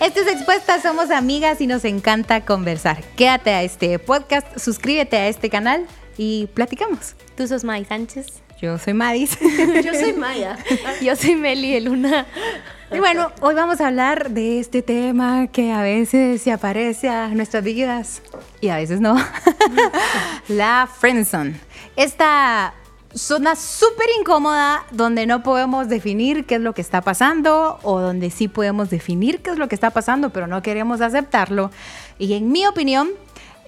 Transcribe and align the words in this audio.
Esto 0.00 0.20
es 0.20 0.28
Expuesta, 0.28 0.80
somos 0.80 1.10
amigas 1.10 1.60
y 1.60 1.66
nos 1.66 1.84
encanta 1.84 2.46
conversar. 2.46 3.04
Quédate 3.16 3.50
a 3.50 3.62
este 3.62 3.98
podcast, 3.98 4.46
suscríbete 4.58 5.18
a 5.18 5.28
este 5.28 5.50
canal 5.50 5.86
y 6.16 6.46
platicamos. 6.54 7.16
Tú 7.36 7.46
sos 7.46 7.64
May 7.64 7.84
Sánchez. 7.84 8.26
Yo 8.62 8.78
soy 8.78 8.94
Madis. 8.94 9.38
Yo 9.84 9.92
soy 9.92 10.14
Maya. 10.14 10.56
Yo 11.02 11.14
soy 11.16 11.34
Meli 11.34 11.72
de 11.72 11.82
Luna. 11.82 12.26
Y 12.90 12.98
bueno, 12.98 13.30
hoy 13.42 13.54
vamos 13.54 13.82
a 13.82 13.88
hablar 13.88 14.30
de 14.30 14.58
este 14.58 14.80
tema 14.80 15.48
que 15.48 15.70
a 15.70 15.82
veces 15.82 16.40
se 16.40 16.50
aparece 16.50 17.10
a 17.10 17.28
nuestras 17.28 17.62
vidas 17.62 18.22
y 18.62 18.70
a 18.70 18.76
veces 18.76 19.02
no. 19.02 19.22
La 20.48 20.88
friendzone. 20.90 21.60
Esta 21.96 22.72
zona 23.14 23.56
súper 23.56 24.06
incómoda 24.18 24.84
donde 24.92 25.26
no 25.26 25.42
podemos 25.42 25.88
definir 25.88 26.46
qué 26.46 26.56
es 26.56 26.60
lo 26.60 26.74
que 26.74 26.80
está 26.80 27.00
pasando 27.00 27.78
o 27.82 28.00
donde 28.00 28.30
sí 28.30 28.48
podemos 28.48 28.90
definir 28.90 29.42
qué 29.42 29.50
es 29.50 29.58
lo 29.58 29.68
que 29.68 29.74
está 29.74 29.90
pasando, 29.90 30.30
pero 30.30 30.46
no 30.46 30.62
queremos 30.62 31.00
aceptarlo. 31.00 31.70
Y 32.18 32.34
en 32.34 32.52
mi 32.52 32.66
opinión, 32.66 33.08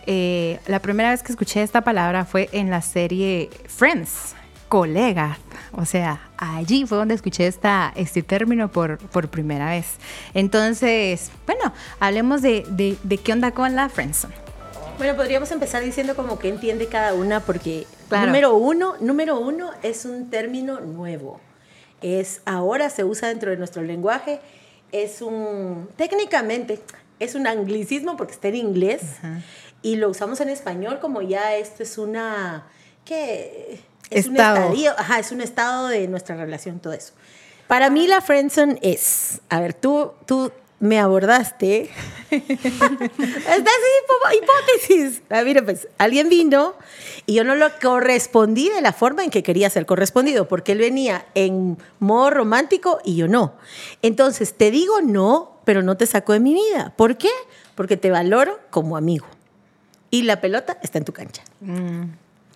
eh, 0.06 0.60
la 0.66 0.80
primera 0.80 1.10
vez 1.10 1.22
que 1.22 1.32
escuché 1.32 1.62
esta 1.62 1.82
palabra 1.82 2.24
fue 2.24 2.48
en 2.52 2.70
la 2.70 2.82
serie 2.82 3.50
Friends, 3.66 4.34
colega. 4.68 5.38
O 5.72 5.84
sea, 5.84 6.30
allí 6.36 6.86
fue 6.86 6.98
donde 6.98 7.14
escuché 7.14 7.46
esta, 7.46 7.92
este 7.96 8.22
término 8.22 8.70
por, 8.70 8.98
por 8.98 9.28
primera 9.28 9.70
vez. 9.70 9.96
Entonces, 10.34 11.30
bueno, 11.46 11.72
hablemos 11.98 12.42
de, 12.42 12.64
de, 12.68 12.96
de 13.02 13.18
qué 13.18 13.32
onda 13.32 13.52
con 13.52 13.74
la 13.74 13.88
friendzone. 13.88 14.34
Bueno, 14.98 15.16
podríamos 15.16 15.50
empezar 15.50 15.82
diciendo 15.82 16.14
como 16.14 16.38
que 16.38 16.48
entiende 16.48 16.86
cada 16.86 17.14
una, 17.14 17.40
porque 17.40 17.86
Claro. 18.12 18.26
número 18.26 18.54
uno, 18.54 18.94
número 19.00 19.38
uno 19.38 19.70
es 19.82 20.04
un 20.04 20.30
término 20.30 20.80
nuevo. 20.80 21.40
Es 22.00 22.42
ahora 22.44 22.90
se 22.90 23.04
usa 23.04 23.28
dentro 23.28 23.50
de 23.50 23.56
nuestro 23.56 23.82
lenguaje. 23.82 24.40
Es 24.90 25.22
un 25.22 25.88
técnicamente 25.96 26.80
es 27.18 27.34
un 27.36 27.46
anglicismo 27.46 28.16
porque 28.16 28.32
está 28.32 28.48
en 28.48 28.56
inglés 28.56 29.02
y 29.80 29.96
lo 29.96 30.08
usamos 30.10 30.40
en 30.40 30.48
español 30.48 30.98
como 31.00 31.22
ya 31.22 31.54
esto 31.54 31.82
es 31.84 31.96
una 31.96 32.66
que 33.04 33.80
es 34.10 34.26
Estado. 34.26 34.66
un 34.66 34.72
estadio, 34.72 34.92
ajá, 34.98 35.18
es 35.20 35.32
un 35.32 35.40
estado 35.40 35.88
de 35.88 36.06
nuestra 36.08 36.36
relación 36.36 36.80
todo 36.80 36.92
eso. 36.92 37.12
Para 37.68 37.90
mí 37.90 38.06
la 38.06 38.20
friendzone 38.20 38.78
es, 38.82 39.40
a 39.48 39.60
ver, 39.60 39.72
tú 39.72 40.12
tú 40.26 40.50
me 40.82 40.98
abordaste 40.98 41.88
Esta 42.30 42.42
es 42.54 43.62
hipo- 44.00 44.34
hipótesis. 44.42 45.22
Ah, 45.30 45.42
mira, 45.44 45.62
pues 45.64 45.86
alguien 45.98 46.28
vino 46.28 46.74
y 47.26 47.34
yo 47.34 47.44
no 47.44 47.54
lo 47.54 47.68
correspondí 47.80 48.68
de 48.68 48.80
la 48.80 48.92
forma 48.92 49.22
en 49.22 49.30
que 49.30 49.42
quería 49.42 49.70
ser 49.70 49.86
correspondido, 49.86 50.48
porque 50.48 50.72
él 50.72 50.78
venía 50.78 51.24
en 51.34 51.78
modo 52.00 52.30
romántico 52.30 52.98
y 53.04 53.16
yo 53.16 53.28
no. 53.28 53.54
Entonces, 54.02 54.54
te 54.54 54.70
digo 54.70 55.00
no, 55.02 55.60
pero 55.64 55.82
no 55.82 55.96
te 55.96 56.06
saco 56.06 56.32
de 56.32 56.40
mi 56.40 56.54
vida. 56.54 56.92
¿Por 56.96 57.16
qué? 57.16 57.30
Porque 57.74 57.96
te 57.96 58.10
valoro 58.10 58.58
como 58.70 58.96
amigo. 58.96 59.26
Y 60.10 60.22
la 60.22 60.40
pelota 60.40 60.78
está 60.82 60.98
en 60.98 61.04
tu 61.04 61.12
cancha. 61.12 61.42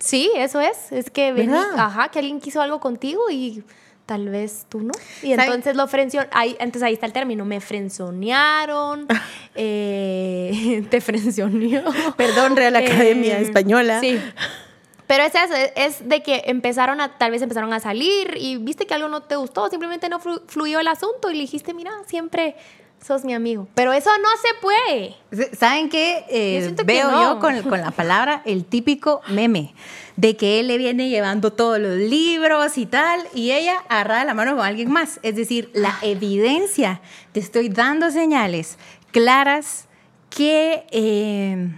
Sí, 0.00 0.30
eso 0.36 0.60
es. 0.60 0.91
Es 0.91 1.10
que 1.10 1.32
vení, 1.32 1.48
¿Verdad? 1.52 1.78
ajá, 1.78 2.08
que 2.10 2.19
alguien 2.19 2.41
quiso 2.41 2.60
algo 2.60 2.80
contigo 2.80 3.30
y 3.30 3.62
tal 4.07 4.29
vez 4.29 4.67
tú 4.69 4.81
no. 4.81 4.93
Y 5.23 5.35
¿Sabe? 5.35 5.45
entonces 5.49 5.77
lo 5.77 5.87
frencionaron. 5.89 6.33
Ahí, 6.37 6.57
entonces 6.61 6.83
ahí 6.85 6.95
está 6.95 7.07
el 7.07 7.12
término. 7.12 7.45
Me 7.45 7.61
frenzonearon. 7.61 9.07
eh, 9.55 10.85
te 10.91 11.01
frenzoneó. 11.01 11.83
Perdón, 12.17 12.57
Real 12.57 12.77
Academia 12.77 13.39
Eh, 13.39 13.43
Española. 13.43 14.01
Sí. 14.01 14.19
Pero 15.07 15.23
es 15.23 15.34
eso, 15.37 15.55
es- 15.77 16.09
de 16.09 16.23
que 16.23 16.43
empezaron 16.47 17.01
a, 17.01 17.17
tal 17.17 17.31
vez 17.31 17.41
empezaron 17.43 17.73
a 17.73 17.79
salir 17.81 18.37
y 18.41 18.57
viste 18.57 18.87
que 18.87 18.95
algo 18.95 19.09
no 19.09 19.23
te 19.23 19.37
gustó, 19.37 19.69
simplemente 19.71 20.09
no 20.09 20.19
flu- 20.19 20.43
fluyó 20.49 20.81
el 20.81 20.89
asunto 20.89 21.31
y 21.31 21.34
le 21.34 21.41
dijiste, 21.43 21.75
mira, 21.75 21.93
siempre 22.07 22.57
sos 23.05 23.25
mi 23.25 23.34
amigo. 23.34 23.69
Pero 23.75 23.92
eso 23.92 24.11
no 24.20 24.28
se 24.42 24.48
puede. 24.61 25.50
¿Saben 25.56 25.89
qué? 25.89 26.25
Eh, 26.28 26.55
Yo 26.56 26.61
siento 26.62 26.86
que 26.86 26.92
veo 26.92 27.11
no. 27.11 27.22
yo 27.34 27.41
con, 27.41 27.62
con 27.62 27.80
la 27.80 27.91
palabra 27.91 28.42
el 28.44 28.64
típico 28.64 29.20
meme 29.28 29.75
de 30.16 30.36
que 30.36 30.61
él 30.61 30.69
le 30.69 30.78
viene 30.78 31.08
llevando 31.08 31.53
todos 31.53 31.78
los 31.78 31.97
libros 31.97 32.78
y 32.78 32.87
tal, 32.87 33.21
y 33.34 33.53
ella 33.53 33.76
agarra 33.88 34.25
la 34.25 34.34
mano 34.34 34.56
con 34.56 34.65
alguien 34.65 34.91
más. 34.91 35.21
Es 35.22 35.37
decir, 35.37 35.71
la 35.75 35.94
evidencia, 36.03 37.00
te 37.32 37.41
estoy 37.41 37.69
dando 37.69 38.10
señales 38.10 38.78
claras 39.12 39.87
que 40.31 40.87
eh, 40.91 41.71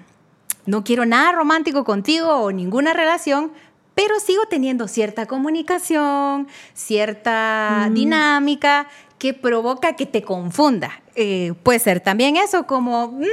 no 0.66 0.84
quiero 0.84 1.04
nada 1.04 1.32
romántico 1.32 1.84
contigo 1.84 2.28
o 2.28 2.52
ninguna 2.52 2.92
relación, 2.92 3.52
pero 3.94 4.20
sigo 4.20 4.42
teniendo 4.48 4.86
cierta 4.86 5.26
comunicación, 5.26 6.46
cierta 6.74 7.88
dinámica 7.92 8.86
que 9.18 9.34
provoca 9.34 9.96
que 9.96 10.06
te 10.06 10.22
confunda. 10.22 11.00
Eh, 11.14 11.52
puede 11.62 11.78
ser 11.80 12.00
también 12.00 12.36
eso, 12.36 12.66
como 12.66 13.08
"Mm, 13.08 13.24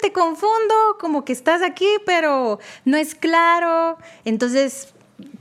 te 0.00 0.12
confundo, 0.12 0.74
como 0.98 1.24
que 1.24 1.32
estás 1.32 1.62
aquí, 1.62 1.88
pero 2.06 2.58
no 2.84 2.96
es 2.96 3.14
claro. 3.14 3.98
Entonces, 4.24 4.94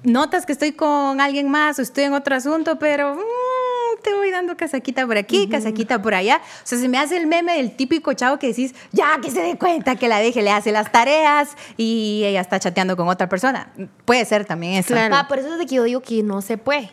notas 0.03 0.45
que 0.45 0.51
estoy 0.51 0.73
con 0.73 1.21
alguien 1.21 1.49
más 1.49 1.79
o 1.79 1.81
estoy 1.81 2.03
en 2.03 2.13
otro 2.13 2.35
asunto, 2.35 2.77
pero 2.77 3.15
mm, 3.15 4.01
te 4.03 4.13
voy 4.13 4.31
dando 4.31 4.57
casaquita 4.57 5.07
por 5.07 5.17
aquí, 5.17 5.47
casaquita 5.47 6.01
por 6.01 6.13
allá. 6.13 6.41
O 6.43 6.67
sea, 6.67 6.77
se 6.77 6.89
me 6.89 6.97
hace 6.97 7.15
el 7.15 7.25
meme 7.25 7.55
del 7.55 7.73
típico 7.73 8.11
chavo 8.11 8.37
que 8.37 8.47
decís, 8.47 8.75
ya 8.91 9.17
que 9.21 9.31
se 9.31 9.41
dé 9.41 9.57
cuenta 9.57 9.95
que 9.95 10.09
la 10.09 10.19
deje, 10.19 10.41
le 10.41 10.51
hace 10.51 10.73
las 10.73 10.91
tareas 10.91 11.55
y 11.77 12.23
ella 12.25 12.41
está 12.41 12.59
chateando 12.59 12.97
con 12.97 13.07
otra 13.07 13.29
persona. 13.29 13.71
Puede 14.03 14.25
ser 14.25 14.43
también 14.43 14.73
eso. 14.73 14.93
Ah, 14.97 15.27
por 15.29 15.39
eso 15.39 15.53
es 15.53 15.59
de 15.59 15.65
que 15.65 15.75
yo 15.75 15.83
digo 15.83 16.01
que 16.01 16.21
no 16.23 16.41
se 16.41 16.57
puede. 16.57 16.91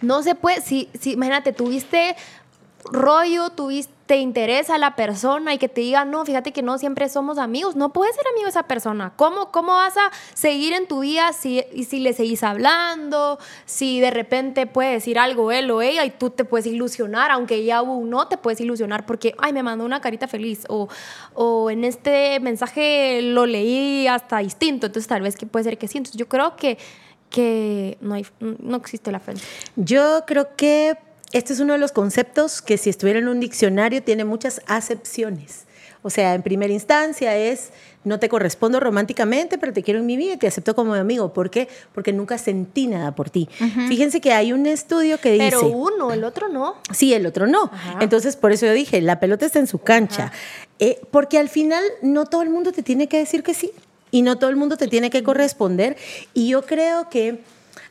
No 0.00 0.22
se 0.22 0.34
puede. 0.34 0.60
Si, 0.60 0.88
si, 1.00 1.12
imagínate, 1.12 1.52
tuviste 1.52 2.16
rollo, 2.90 3.50
tuviste, 3.50 3.92
te 4.12 4.18
interesa 4.18 4.76
la 4.76 4.94
persona 4.94 5.54
y 5.54 5.58
que 5.58 5.70
te 5.70 5.80
diga, 5.80 6.04
no, 6.04 6.22
fíjate 6.26 6.52
que 6.52 6.60
no 6.60 6.76
siempre 6.76 7.08
somos 7.08 7.38
amigos. 7.38 7.76
No 7.76 7.94
puedes 7.94 8.14
ser 8.14 8.26
amigo 8.32 8.46
esa 8.46 8.64
persona. 8.64 9.14
¿Cómo, 9.16 9.50
cómo 9.50 9.72
vas 9.72 9.96
a 9.96 10.10
seguir 10.34 10.74
en 10.74 10.86
tu 10.86 11.00
vida 11.00 11.32
si, 11.32 11.64
y 11.72 11.84
si 11.84 11.98
le 11.98 12.12
seguís 12.12 12.42
hablando? 12.42 13.38
Si 13.64 14.00
de 14.00 14.10
repente 14.10 14.66
puede 14.66 14.92
decir 14.92 15.18
algo 15.18 15.50
él 15.50 15.70
o 15.70 15.80
ella 15.80 16.04
y 16.04 16.10
tú 16.10 16.28
te 16.28 16.44
puedes 16.44 16.66
ilusionar, 16.66 17.30
aunque 17.30 17.64
ya 17.64 17.80
hubo 17.80 17.96
un 17.96 18.10
no, 18.10 18.28
te 18.28 18.36
puedes 18.36 18.60
ilusionar 18.60 19.06
porque, 19.06 19.34
ay, 19.38 19.54
me 19.54 19.62
mandó 19.62 19.86
una 19.86 20.02
carita 20.02 20.28
feliz. 20.28 20.66
O, 20.68 20.88
o 21.32 21.70
en 21.70 21.84
este 21.84 22.38
mensaje 22.40 23.22
lo 23.22 23.46
leí 23.46 24.06
hasta 24.08 24.40
distinto. 24.40 24.88
Entonces, 24.88 25.08
tal 25.08 25.22
vez 25.22 25.36
que 25.36 25.46
puede 25.46 25.64
ser 25.64 25.78
que 25.78 25.88
sí. 25.88 25.96
Entonces, 25.96 26.18
yo 26.18 26.28
creo 26.28 26.54
que 26.56 26.76
que 27.30 27.96
no, 28.02 28.12
hay, 28.12 28.26
no 28.40 28.76
existe 28.76 29.10
la 29.10 29.18
frente. 29.18 29.42
Yo 29.74 30.24
creo 30.26 30.54
que 30.54 30.98
este 31.32 31.52
es 31.52 31.60
uno 31.60 31.72
de 31.72 31.78
los 31.78 31.92
conceptos 31.92 32.62
que 32.62 32.78
si 32.78 32.90
estuviera 32.90 33.18
en 33.18 33.28
un 33.28 33.40
diccionario 33.40 34.02
tiene 34.02 34.24
muchas 34.24 34.60
acepciones. 34.66 35.64
O 36.04 36.10
sea, 36.10 36.34
en 36.34 36.42
primera 36.42 36.72
instancia 36.72 37.36
es, 37.36 37.70
no 38.02 38.18
te 38.18 38.28
correspondo 38.28 38.80
románticamente, 38.80 39.56
pero 39.56 39.72
te 39.72 39.84
quiero 39.84 40.00
en 40.00 40.06
mi 40.06 40.16
vida 40.16 40.34
y 40.34 40.36
te 40.36 40.48
acepto 40.48 40.74
como 40.74 40.92
mi 40.92 40.98
amigo. 40.98 41.32
¿Por 41.32 41.48
qué? 41.48 41.68
Porque 41.94 42.12
nunca 42.12 42.38
sentí 42.38 42.88
nada 42.88 43.14
por 43.14 43.30
ti. 43.30 43.48
Fíjense 43.88 44.20
que 44.20 44.32
hay 44.32 44.52
un 44.52 44.66
estudio 44.66 45.18
que 45.18 45.32
dice... 45.32 45.50
Pero 45.50 45.68
uno, 45.68 46.12
el 46.12 46.24
otro 46.24 46.48
no. 46.48 46.74
Sí, 46.92 47.14
el 47.14 47.24
otro 47.24 47.46
no. 47.46 47.70
Ajá. 47.72 47.98
Entonces, 48.00 48.34
por 48.34 48.50
eso 48.50 48.66
yo 48.66 48.72
dije, 48.72 49.00
la 49.00 49.20
pelota 49.20 49.46
está 49.46 49.60
en 49.60 49.68
su 49.68 49.78
cancha. 49.78 50.32
Eh, 50.80 51.00
porque 51.12 51.38
al 51.38 51.48
final 51.48 51.84
no 52.02 52.26
todo 52.26 52.42
el 52.42 52.50
mundo 52.50 52.72
te 52.72 52.82
tiene 52.82 53.06
que 53.08 53.18
decir 53.18 53.44
que 53.44 53.54
sí 53.54 53.70
y 54.10 54.22
no 54.22 54.38
todo 54.38 54.50
el 54.50 54.56
mundo 54.56 54.76
te 54.76 54.88
tiene 54.88 55.08
que 55.08 55.22
corresponder. 55.22 55.96
Y 56.34 56.48
yo 56.48 56.62
creo 56.62 57.08
que 57.10 57.40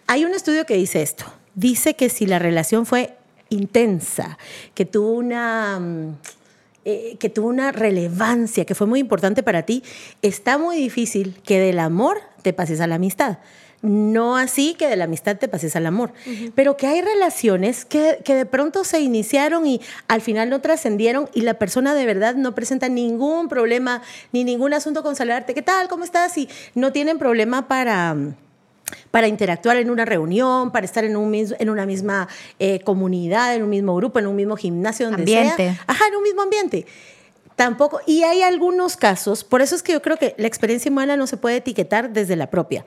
hay 0.07 0.25
un 0.25 0.33
estudio 0.33 0.65
que 0.65 0.73
dice 0.73 1.01
esto. 1.01 1.23
Dice 1.55 1.95
que 1.95 2.09
si 2.09 2.25
la 2.25 2.39
relación 2.39 2.85
fue 2.85 3.15
intensa, 3.51 4.37
que 4.73 4.85
tuvo 4.85 5.11
una... 5.11 5.79
mm, 5.79 6.15
eh, 6.83 7.15
que 7.19 7.29
tuvo 7.29 7.47
una 7.47 7.71
relevancia, 7.71 8.65
que 8.65 8.73
fue 8.73 8.87
muy 8.87 8.99
importante 8.99 9.43
para 9.43 9.61
ti, 9.67 9.83
está 10.23 10.57
muy 10.57 10.77
difícil 10.77 11.39
que 11.45 11.59
del 11.59 11.77
amor 11.77 12.17
te 12.41 12.53
pases 12.53 12.81
a 12.81 12.87
la 12.87 12.95
amistad. 12.95 13.37
No 13.83 14.35
así 14.35 14.73
que 14.73 14.87
de 14.87 14.95
la 14.95 15.03
amistad 15.03 15.37
te 15.37 15.47
pases 15.47 15.75
al 15.75 15.85
amor, 15.85 16.11
pero 16.55 16.77
que 16.77 16.87
hay 16.87 17.01
relaciones 17.01 17.85
que, 17.85 18.19
que 18.23 18.35
de 18.35 18.45
pronto 18.45 18.83
se 18.83 18.99
iniciaron 18.99 19.65
y 19.65 19.81
al 20.07 20.21
final 20.21 20.49
no 20.49 20.61
trascendieron 20.61 21.29
y 21.33 21.41
la 21.41 21.55
persona 21.55 21.95
de 21.95 22.05
verdad 22.05 22.35
no 22.35 22.53
presenta 22.53 22.89
ningún 22.89 23.47
problema 23.47 24.01
ni 24.31 24.43
ningún 24.43 24.73
asunto 24.73 25.01
con 25.01 25.15
saludarte. 25.15 25.53
¿Qué 25.55 25.63
tal? 25.63 25.87
¿Cómo 25.87 26.03
estás? 26.03 26.37
Y 26.37 26.47
no 26.75 26.91
tienen 26.91 27.17
problema 27.17 27.67
para 27.67 28.15
para 29.11 29.27
interactuar 29.27 29.77
en 29.77 29.89
una 29.89 30.05
reunión, 30.05 30.71
para 30.71 30.85
estar 30.85 31.03
en, 31.03 31.15
un 31.15 31.31
en 31.33 31.69
una 31.69 31.85
misma 31.85 32.27
eh, 32.59 32.79
comunidad, 32.81 33.55
en 33.55 33.63
un 33.63 33.69
mismo 33.69 33.95
grupo, 33.95 34.19
en 34.19 34.27
un 34.27 34.35
mismo 34.35 34.55
gimnasio, 34.55 35.07
donde 35.07 35.21
Ambiente. 35.21 35.55
sea. 35.55 35.83
Ajá, 35.87 36.07
en 36.07 36.15
un 36.15 36.23
mismo 36.23 36.41
ambiente. 36.41 36.85
Tampoco, 37.55 38.01
y 38.07 38.23
hay 38.23 38.41
algunos 38.41 38.97
casos, 38.97 39.43
por 39.43 39.61
eso 39.61 39.75
es 39.75 39.83
que 39.83 39.91
yo 39.91 40.01
creo 40.01 40.17
que 40.17 40.33
la 40.37 40.47
experiencia 40.47 40.91
humana 40.91 41.15
no 41.15 41.27
se 41.27 41.37
puede 41.37 41.57
etiquetar 41.57 42.11
desde 42.11 42.35
la 42.35 42.49
propia. 42.49 42.85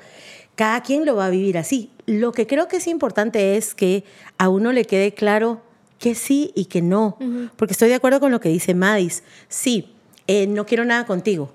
Cada 0.54 0.82
quien 0.82 1.04
lo 1.04 1.16
va 1.16 1.26
a 1.26 1.30
vivir 1.30 1.58
así. 1.58 1.90
Lo 2.06 2.32
que 2.32 2.46
creo 2.46 2.68
que 2.68 2.76
es 2.76 2.86
importante 2.86 3.56
es 3.56 3.74
que 3.74 4.04
a 4.38 4.48
uno 4.48 4.72
le 4.72 4.84
quede 4.84 5.12
claro 5.12 5.60
que 5.98 6.14
sí 6.14 6.52
y 6.54 6.66
que 6.66 6.82
no. 6.82 7.18
Porque 7.56 7.72
estoy 7.72 7.88
de 7.88 7.94
acuerdo 7.94 8.20
con 8.20 8.30
lo 8.30 8.40
que 8.40 8.48
dice 8.48 8.74
Madis. 8.74 9.22
Sí, 9.48 9.94
eh, 10.26 10.46
no 10.46 10.66
quiero 10.66 10.84
nada 10.84 11.06
contigo, 11.06 11.52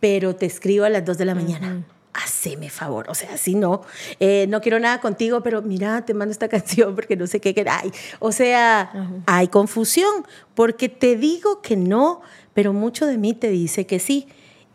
pero 0.00 0.34
te 0.34 0.46
escribo 0.46 0.84
a 0.84 0.88
las 0.88 1.04
2 1.04 1.18
de 1.18 1.24
la 1.24 1.34
mañana. 1.34 1.84
Haceme 2.14 2.70
favor, 2.70 3.06
o 3.08 3.14
sea, 3.14 3.36
si 3.36 3.54
no, 3.54 3.82
eh, 4.18 4.46
no 4.48 4.60
quiero 4.60 4.80
nada 4.80 5.00
contigo, 5.00 5.42
pero 5.42 5.62
mira, 5.62 6.04
te 6.04 6.14
mando 6.14 6.32
esta 6.32 6.48
canción 6.50 6.94
porque 6.94 7.16
no 7.16 7.26
sé 7.26 7.40
qué 7.40 7.54
queráis. 7.54 7.92
O 8.18 8.32
sea, 8.32 8.90
hay 9.26 9.48
confusión, 9.48 10.26
porque 10.54 10.88
te 10.88 11.16
digo 11.16 11.60
que 11.62 11.76
no, 11.76 12.22
pero 12.54 12.72
mucho 12.72 13.06
de 13.06 13.18
mí 13.18 13.34
te 13.34 13.50
dice 13.50 13.86
que 13.86 13.98
sí. 13.98 14.28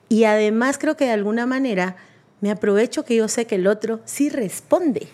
Y 0.09 0.25
además 0.25 0.77
creo 0.77 0.95
que 0.95 1.05
de 1.05 1.11
alguna 1.11 1.45
manera 1.45 1.95
me 2.39 2.51
aprovecho 2.51 3.03
que 3.03 3.15
yo 3.15 3.27
sé 3.27 3.45
que 3.47 3.55
el 3.55 3.67
otro 3.67 4.01
sí 4.05 4.29
responde. 4.29 5.07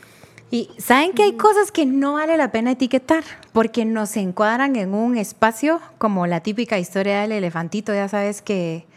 Y 0.51 0.69
saben 0.79 1.13
que 1.13 1.23
hay 1.23 1.33
cosas 1.33 1.71
que 1.71 1.85
no 1.85 2.13
vale 2.13 2.37
la 2.37 2.51
pena 2.51 2.71
etiquetar 2.71 3.23
porque 3.53 3.85
nos 3.85 4.17
encuadran 4.17 4.75
en 4.75 4.95
un 4.95 5.15
espacio 5.15 5.79
como 5.99 6.25
la 6.25 6.41
típica 6.41 6.79
historia 6.79 7.21
del 7.21 7.33
elefantito, 7.33 7.93
ya 7.93 8.07
sabes 8.07 8.41
que 8.41 8.87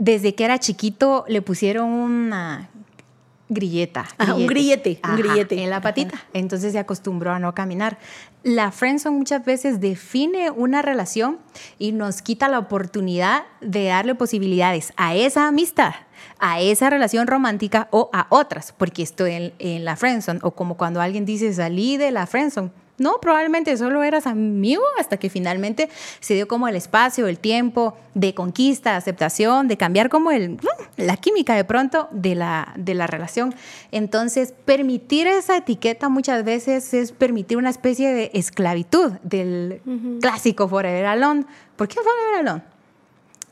desde 0.00 0.34
que 0.34 0.44
era 0.46 0.58
chiquito 0.58 1.24
le 1.28 1.42
pusieron 1.42 1.90
una 1.90 2.70
grilleta. 3.50 4.06
Ajá, 4.16 4.34
un 4.34 4.46
grillete, 4.46 4.98
un 5.04 5.10
Ajá, 5.10 5.18
grillete. 5.18 5.62
En 5.62 5.68
la 5.68 5.82
patita. 5.82 6.18
Entonces 6.32 6.72
se 6.72 6.78
acostumbró 6.78 7.32
a 7.32 7.38
no 7.38 7.54
caminar. 7.54 7.98
La 8.42 8.72
friendzone 8.72 9.18
muchas 9.18 9.44
veces 9.44 9.78
define 9.80 10.50
una 10.50 10.80
relación 10.80 11.38
y 11.78 11.92
nos 11.92 12.22
quita 12.22 12.48
la 12.48 12.58
oportunidad 12.58 13.42
de 13.60 13.86
darle 13.86 14.14
posibilidades 14.14 14.94
a 14.96 15.14
esa 15.14 15.48
amistad, 15.48 15.92
a 16.38 16.60
esa 16.60 16.88
relación 16.88 17.26
romántica 17.26 17.88
o 17.90 18.08
a 18.14 18.26
otras, 18.30 18.72
porque 18.72 19.02
estoy 19.02 19.32
en, 19.32 19.52
en 19.58 19.84
la 19.84 19.96
friendzone 19.96 20.40
o 20.42 20.52
como 20.52 20.78
cuando 20.78 21.02
alguien 21.02 21.26
dice 21.26 21.52
salí 21.52 21.98
de 21.98 22.10
la 22.10 22.26
friendzone. 22.26 22.70
No, 23.00 23.18
probablemente 23.18 23.74
solo 23.78 24.02
eras 24.02 24.26
amigo 24.26 24.82
hasta 24.98 25.16
que 25.16 25.30
finalmente 25.30 25.88
se 26.20 26.34
dio 26.34 26.46
como 26.46 26.68
el 26.68 26.76
espacio, 26.76 27.28
el 27.28 27.38
tiempo 27.38 27.96
de 28.12 28.34
conquista, 28.34 28.94
aceptación, 28.94 29.68
de 29.68 29.78
cambiar 29.78 30.10
como 30.10 30.30
el, 30.30 30.58
la 30.98 31.16
química 31.16 31.54
de 31.54 31.64
pronto 31.64 32.08
de 32.10 32.34
la, 32.34 32.74
de 32.76 32.92
la 32.92 33.06
relación. 33.06 33.54
Entonces, 33.90 34.52
permitir 34.66 35.26
esa 35.26 35.56
etiqueta 35.56 36.10
muchas 36.10 36.44
veces 36.44 36.92
es 36.92 37.12
permitir 37.12 37.56
una 37.56 37.70
especie 37.70 38.12
de 38.12 38.30
esclavitud 38.34 39.12
del 39.22 39.80
clásico 40.20 40.68
Forever 40.68 41.06
Alone. 41.06 41.46
¿Por 41.76 41.88
qué 41.88 41.94
Forever 41.94 42.40
Alone? 42.40 42.62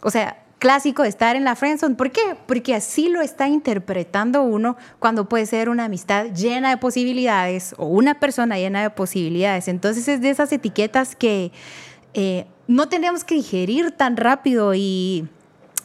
O 0.02 0.10
sea, 0.10 0.36
clásico 0.58 1.02
de 1.02 1.08
estar 1.08 1.36
en 1.36 1.44
la 1.44 1.56
friendzone. 1.56 1.94
¿Por 1.94 2.10
qué? 2.10 2.36
Porque 2.46 2.74
así 2.74 3.08
lo 3.08 3.20
está 3.20 3.48
interpretando 3.48 4.42
uno 4.42 4.76
cuando 4.98 5.28
puede 5.28 5.46
ser 5.46 5.68
una 5.68 5.84
amistad 5.84 6.26
llena 6.34 6.70
de 6.70 6.76
posibilidades 6.76 7.74
o 7.78 7.86
una 7.86 8.18
persona 8.18 8.58
llena 8.58 8.82
de 8.82 8.90
posibilidades. 8.90 9.68
Entonces 9.68 10.08
es 10.08 10.20
de 10.20 10.30
esas 10.30 10.52
etiquetas 10.52 11.16
que 11.16 11.52
eh, 12.14 12.46
no 12.66 12.88
tenemos 12.88 13.24
que 13.24 13.36
digerir 13.36 13.92
tan 13.92 14.16
rápido 14.16 14.74
y 14.74 15.28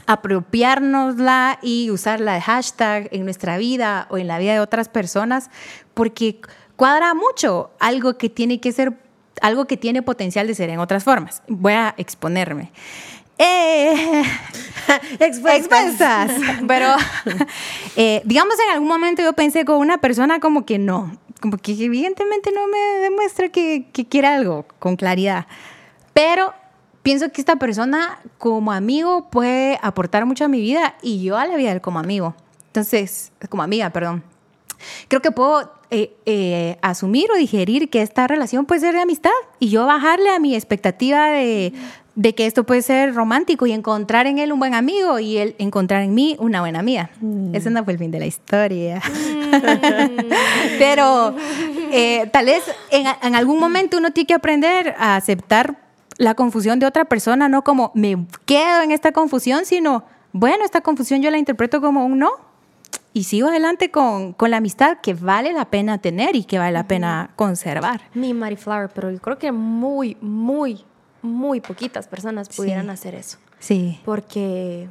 apropiárnosla 0.06 1.60
y 1.62 1.90
usarla 1.92 2.34
de 2.34 2.42
hashtag 2.42 3.08
en 3.12 3.24
nuestra 3.24 3.58
vida 3.58 4.08
o 4.10 4.18
en 4.18 4.28
la 4.28 4.38
vida 4.38 4.54
de 4.54 4.60
otras 4.60 4.90
personas 4.90 5.50
porque 5.94 6.42
cuadra 6.76 7.14
mucho 7.14 7.72
algo 7.80 8.18
que 8.18 8.30
tiene 8.30 8.60
que 8.60 8.72
ser 8.72 8.94
algo 9.42 9.66
que 9.66 9.78
tiene 9.78 10.02
potencial 10.02 10.48
de 10.48 10.56
ser 10.56 10.70
en 10.70 10.80
otras 10.80 11.04
formas. 11.04 11.42
Voy 11.48 11.74
a 11.74 11.94
exponerme. 11.98 12.72
Eh, 13.44 14.24
expensas. 15.20 16.32
Pero, 16.68 16.88
eh, 17.96 18.22
digamos, 18.26 18.56
en 18.66 18.74
algún 18.74 18.88
momento 18.88 19.22
yo 19.22 19.34
pensé 19.34 19.66
con 19.66 19.78
una 19.78 19.98
persona 19.98 20.40
como 20.40 20.66
que 20.66 20.80
no, 20.80 21.18
como 21.42 21.58
que 21.58 21.74
evidentemente 21.74 22.52
no 22.52 22.68
me 22.68 23.02
demuestra 23.02 23.50
que, 23.50 23.88
que 23.92 24.06
quiere 24.08 24.28
algo 24.28 24.66
con 24.80 24.96
claridad. 24.96 25.46
Pero 26.14 26.54
pienso 27.02 27.30
que 27.32 27.42
esta 27.42 27.58
persona 27.58 28.20
como 28.38 28.72
amigo 28.72 29.30
puede 29.30 29.78
aportar 29.82 30.26
mucho 30.26 30.46
a 30.46 30.48
mi 30.48 30.62
vida 30.62 30.96
y 31.02 31.22
yo 31.22 31.38
a 31.38 31.46
la 31.46 31.58
vida 31.58 31.70
de 31.70 31.76
él 31.76 31.82
como 31.82 32.00
amigo. 32.00 32.36
Entonces, 32.68 33.32
como 33.50 33.62
amiga, 33.62 33.90
perdón. 33.90 34.24
Creo 35.08 35.22
que 35.22 35.32
puedo 35.32 35.72
eh, 35.92 36.16
eh, 36.26 36.78
asumir 36.82 37.30
o 37.32 37.38
digerir 37.38 37.90
que 37.90 38.02
esta 38.02 38.28
relación 38.28 38.66
puede 38.66 38.82
ser 38.82 38.96
de 38.96 39.02
amistad 39.02 39.32
y 39.60 39.70
yo 39.70 39.86
bajarle 39.86 40.30
a 40.30 40.40
mi 40.40 40.56
expectativa 40.56 41.28
de, 41.28 41.72
de 42.16 42.36
que 42.36 42.46
esto 42.46 42.64
puede 42.64 42.82
ser 42.82 43.16
romántico 43.16 43.66
y 43.66 43.72
encontrar 43.72 44.28
en 44.28 44.38
él 44.38 44.54
un 44.54 44.60
buen 44.60 44.76
amigo 44.76 45.20
y 45.20 45.38
él 45.38 45.56
encontrar 45.58 46.04
en 46.04 46.14
mí 46.14 46.36
una 46.40 46.62
buena 46.62 46.80
amiga. 46.80 47.10
Ese 47.54 47.70
no 47.70 47.84
fue 47.84 47.94
el 47.94 48.00
fin 48.00 48.12
de 48.12 48.20
la 48.20 48.26
historia. 48.26 49.02
Pero 50.80 51.36
eh, 51.92 52.30
tal 52.32 52.46
vez 52.46 52.64
en, 52.92 53.08
en 53.22 53.36
algún 53.36 53.60
momento 53.60 53.98
uno 53.98 54.12
tiene 54.12 54.28
que 54.28 54.34
aprender 54.34 54.96
a 54.98 55.16
aceptar 55.16 55.78
la 56.18 56.36
confusión 56.36 56.80
de 56.80 56.86
otra 56.86 57.06
persona, 57.06 57.50
no 57.50 57.64
como 57.64 57.92
me 57.96 58.28
quedo 58.46 58.82
en 58.84 58.92
esta 58.92 59.12
confusión, 59.12 59.66
sino, 59.66 60.04
bueno, 60.32 60.64
esta 60.64 60.82
confusión 60.82 61.22
yo 61.22 61.32
la 61.32 61.38
interpreto 61.40 61.82
como 61.82 62.06
un 62.06 62.20
no 62.20 62.32
y 63.14 63.24
sigo 63.26 63.48
adelante 63.48 63.92
con, 63.92 64.34
con 64.34 64.52
la 64.52 64.58
amistad 64.58 64.98
que 65.02 65.14
vale 65.14 65.54
la 65.54 65.66
pena 65.66 66.00
tener 66.00 66.36
y 66.36 66.44
que 66.44 66.58
vale 66.58 66.74
la 66.74 66.88
pena 66.88 67.32
conservar. 67.36 68.02
Mi 68.14 68.34
Mary 68.34 68.56
Flower, 68.56 68.90
pero 68.94 69.12
yo 69.12 69.20
creo 69.20 69.38
que 69.38 69.52
muy, 69.52 70.18
muy, 70.20 70.84
muy 71.24 71.60
poquitas 71.62 72.08
personas 72.08 72.50
pudieran 72.50 72.86
Sí. 72.86 72.92
hacer 72.92 73.16
eso. 73.16 73.38
Sí. 73.60 74.00
Porque 74.06 74.88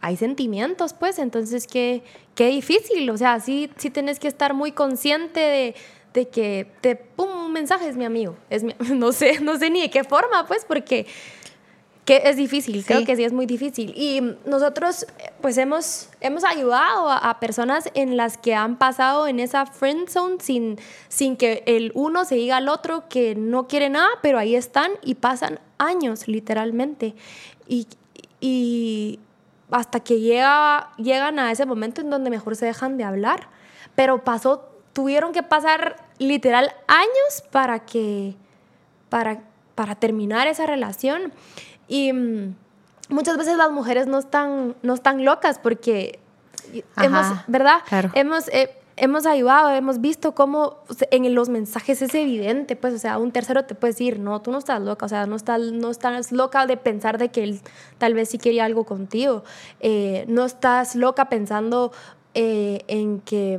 hay 0.00 0.16
sentimientos, 0.16 0.92
pues, 0.94 1.18
entonces 1.18 1.66
qué, 1.66 2.02
qué 2.34 2.46
difícil. 2.46 3.10
O 3.10 3.16
sea, 3.16 3.40
sí, 3.40 3.70
sí 3.76 3.90
tienes 3.90 4.18
que 4.20 4.28
estar 4.28 4.54
muy 4.54 4.72
consciente 4.72 5.40
de, 5.40 5.74
de 6.14 6.28
que 6.28 6.70
te, 6.80 6.96
pum, 6.96 7.28
un 7.46 7.52
mensaje 7.52 7.88
es 7.88 7.96
mi 7.96 8.04
amigo. 8.04 8.36
Es 8.50 8.62
mi- 8.62 8.74
no 8.94 9.10
sé, 9.12 9.40
no 9.40 9.58
sé 9.58 9.68
ni 9.70 9.80
de 9.82 9.90
qué 9.90 10.04
forma, 10.04 10.46
pues, 10.46 10.64
porque 10.64 11.06
que 12.10 12.28
es 12.28 12.36
difícil, 12.36 12.84
creo 12.84 13.00
Sí. 13.00 13.04
que 13.04 13.14
sí 13.16 13.22
es 13.24 13.32
muy 13.32 13.46
difícil. 13.46 13.92
Y 13.96 14.20
nosotros, 14.44 15.06
pues, 15.40 15.56
hemos, 15.58 16.08
hemos 16.20 16.42
ayudado 16.44 17.08
a, 17.08 17.18
a 17.18 17.38
personas 17.38 17.88
en 17.94 18.16
las 18.16 18.36
que 18.36 18.54
han 18.54 18.76
pasado 18.78 19.28
en 19.28 19.38
esa 19.38 19.66
friend 19.66 20.08
zone 20.08 20.36
sin, 20.40 20.78
sin 21.08 21.36
que 21.36 21.62
el 21.66 21.92
uno 21.94 22.24
se 22.24 22.34
diga 22.34 22.56
al 22.56 22.68
otro 22.68 23.08
que 23.08 23.34
no 23.36 23.68
quiere 23.68 23.90
nada, 23.90 24.08
pero 24.22 24.38
ahí 24.38 24.56
están 24.56 24.90
y 25.04 25.14
pasan 25.14 25.60
años, 25.78 26.26
literalmente. 26.26 27.14
Y, 27.68 27.86
y 28.40 29.20
hasta 29.70 30.00
que 30.00 30.18
llega, 30.18 30.90
llegan 30.96 31.38
a 31.38 31.52
ese 31.52 31.64
momento 31.64 32.00
en 32.00 32.10
donde 32.10 32.30
mejor 32.30 32.56
se 32.56 32.66
dejan 32.66 32.96
de 32.96 33.04
hablar. 33.04 33.48
Pero 33.94 34.24
pasó, 34.24 34.68
tuvieron 34.92 35.32
que 35.32 35.42
pasar 35.44 35.96
literal 36.18 36.72
años 36.88 37.44
para 37.52 37.80
que, 37.86 38.34
para, 39.08 39.42
para 39.76 39.94
terminar 39.94 40.48
esa 40.48 40.66
relación. 40.66 41.32
Y 41.90 42.12
mm, 42.12 42.54
muchas 43.08 43.36
veces 43.36 43.56
las 43.58 43.70
mujeres 43.72 44.06
no 44.06 44.18
están, 44.18 44.76
no 44.82 44.94
están 44.94 45.24
locas 45.24 45.58
porque 45.58 46.20
Ajá, 46.94 47.04
hemos, 47.06 47.26
¿verdad? 47.48 47.78
claro. 47.88 48.10
Hemos, 48.14 48.46
eh, 48.48 48.70
hemos 48.96 49.26
ayudado, 49.26 49.70
hemos 49.70 50.00
visto 50.00 50.32
cómo 50.32 50.76
en 51.10 51.34
los 51.34 51.48
mensajes 51.48 52.00
es 52.00 52.14
evidente, 52.14 52.76
pues, 52.76 52.94
o 52.94 52.98
sea, 52.98 53.18
un 53.18 53.32
tercero 53.32 53.64
te 53.64 53.74
puede 53.74 53.92
decir, 53.92 54.20
no, 54.20 54.40
tú 54.40 54.52
no 54.52 54.58
estás 54.58 54.80
loca, 54.80 55.06
o 55.06 55.08
sea, 55.08 55.26
no 55.26 55.34
estás, 55.34 55.60
no 55.60 55.90
estás 55.90 56.30
loca 56.30 56.66
de 56.66 56.76
pensar 56.76 57.18
de 57.18 57.30
que 57.30 57.42
él 57.42 57.60
tal 57.98 58.14
vez 58.14 58.28
sí 58.28 58.38
quería 58.38 58.64
algo 58.64 58.84
contigo, 58.84 59.42
Eh, 59.80 60.24
no 60.28 60.44
estás 60.44 60.94
loca 60.94 61.28
pensando 61.28 61.90
eh, 62.34 62.84
en 62.86 63.20
que 63.20 63.58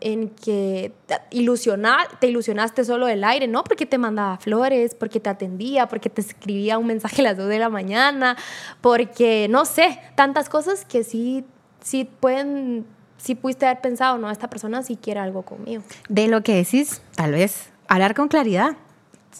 en 0.00 0.28
que 0.30 0.92
te, 1.06 1.16
ilusiona- 1.30 2.06
te 2.20 2.28
ilusionaste 2.28 2.84
solo 2.84 3.06
del 3.06 3.24
aire, 3.24 3.48
¿no? 3.48 3.64
Porque 3.64 3.86
te 3.86 3.98
mandaba 3.98 4.38
flores, 4.38 4.94
porque 4.94 5.20
te 5.20 5.28
atendía, 5.30 5.88
porque 5.88 6.08
te 6.10 6.20
escribía 6.20 6.78
un 6.78 6.86
mensaje 6.86 7.22
a 7.22 7.24
las 7.24 7.36
2 7.36 7.48
de 7.48 7.58
la 7.58 7.68
mañana, 7.68 8.36
porque, 8.80 9.48
no 9.50 9.64
sé, 9.64 9.98
tantas 10.14 10.48
cosas 10.48 10.84
que 10.84 11.04
sí, 11.04 11.44
sí 11.82 12.04
pueden, 12.20 12.86
sí 13.16 13.34
pudiste 13.34 13.66
haber 13.66 13.80
pensado, 13.80 14.18
no, 14.18 14.30
esta 14.30 14.48
persona 14.50 14.82
sí 14.82 14.96
quiere 14.96 15.20
algo 15.20 15.42
conmigo. 15.42 15.82
De 16.08 16.28
lo 16.28 16.42
que 16.42 16.54
decís, 16.54 17.02
tal 17.16 17.32
vez, 17.32 17.70
hablar 17.88 18.14
con 18.14 18.28
claridad. 18.28 18.76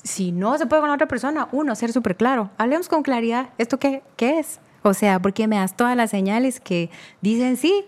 Si 0.02 0.32
no 0.32 0.58
se 0.58 0.66
puede 0.66 0.82
con 0.82 0.90
otra 0.90 1.08
persona, 1.08 1.48
uno, 1.52 1.74
ser 1.74 1.92
súper 1.92 2.16
claro. 2.16 2.50
Hablemos 2.58 2.88
con 2.88 3.02
claridad. 3.02 3.48
¿Esto 3.58 3.78
qué, 3.78 4.02
qué 4.16 4.38
es? 4.38 4.60
O 4.82 4.94
sea, 4.94 5.18
porque 5.20 5.48
me 5.48 5.56
das 5.56 5.76
todas 5.76 5.96
las 5.96 6.10
señales 6.10 6.60
que 6.60 6.88
dicen 7.20 7.56
sí, 7.56 7.84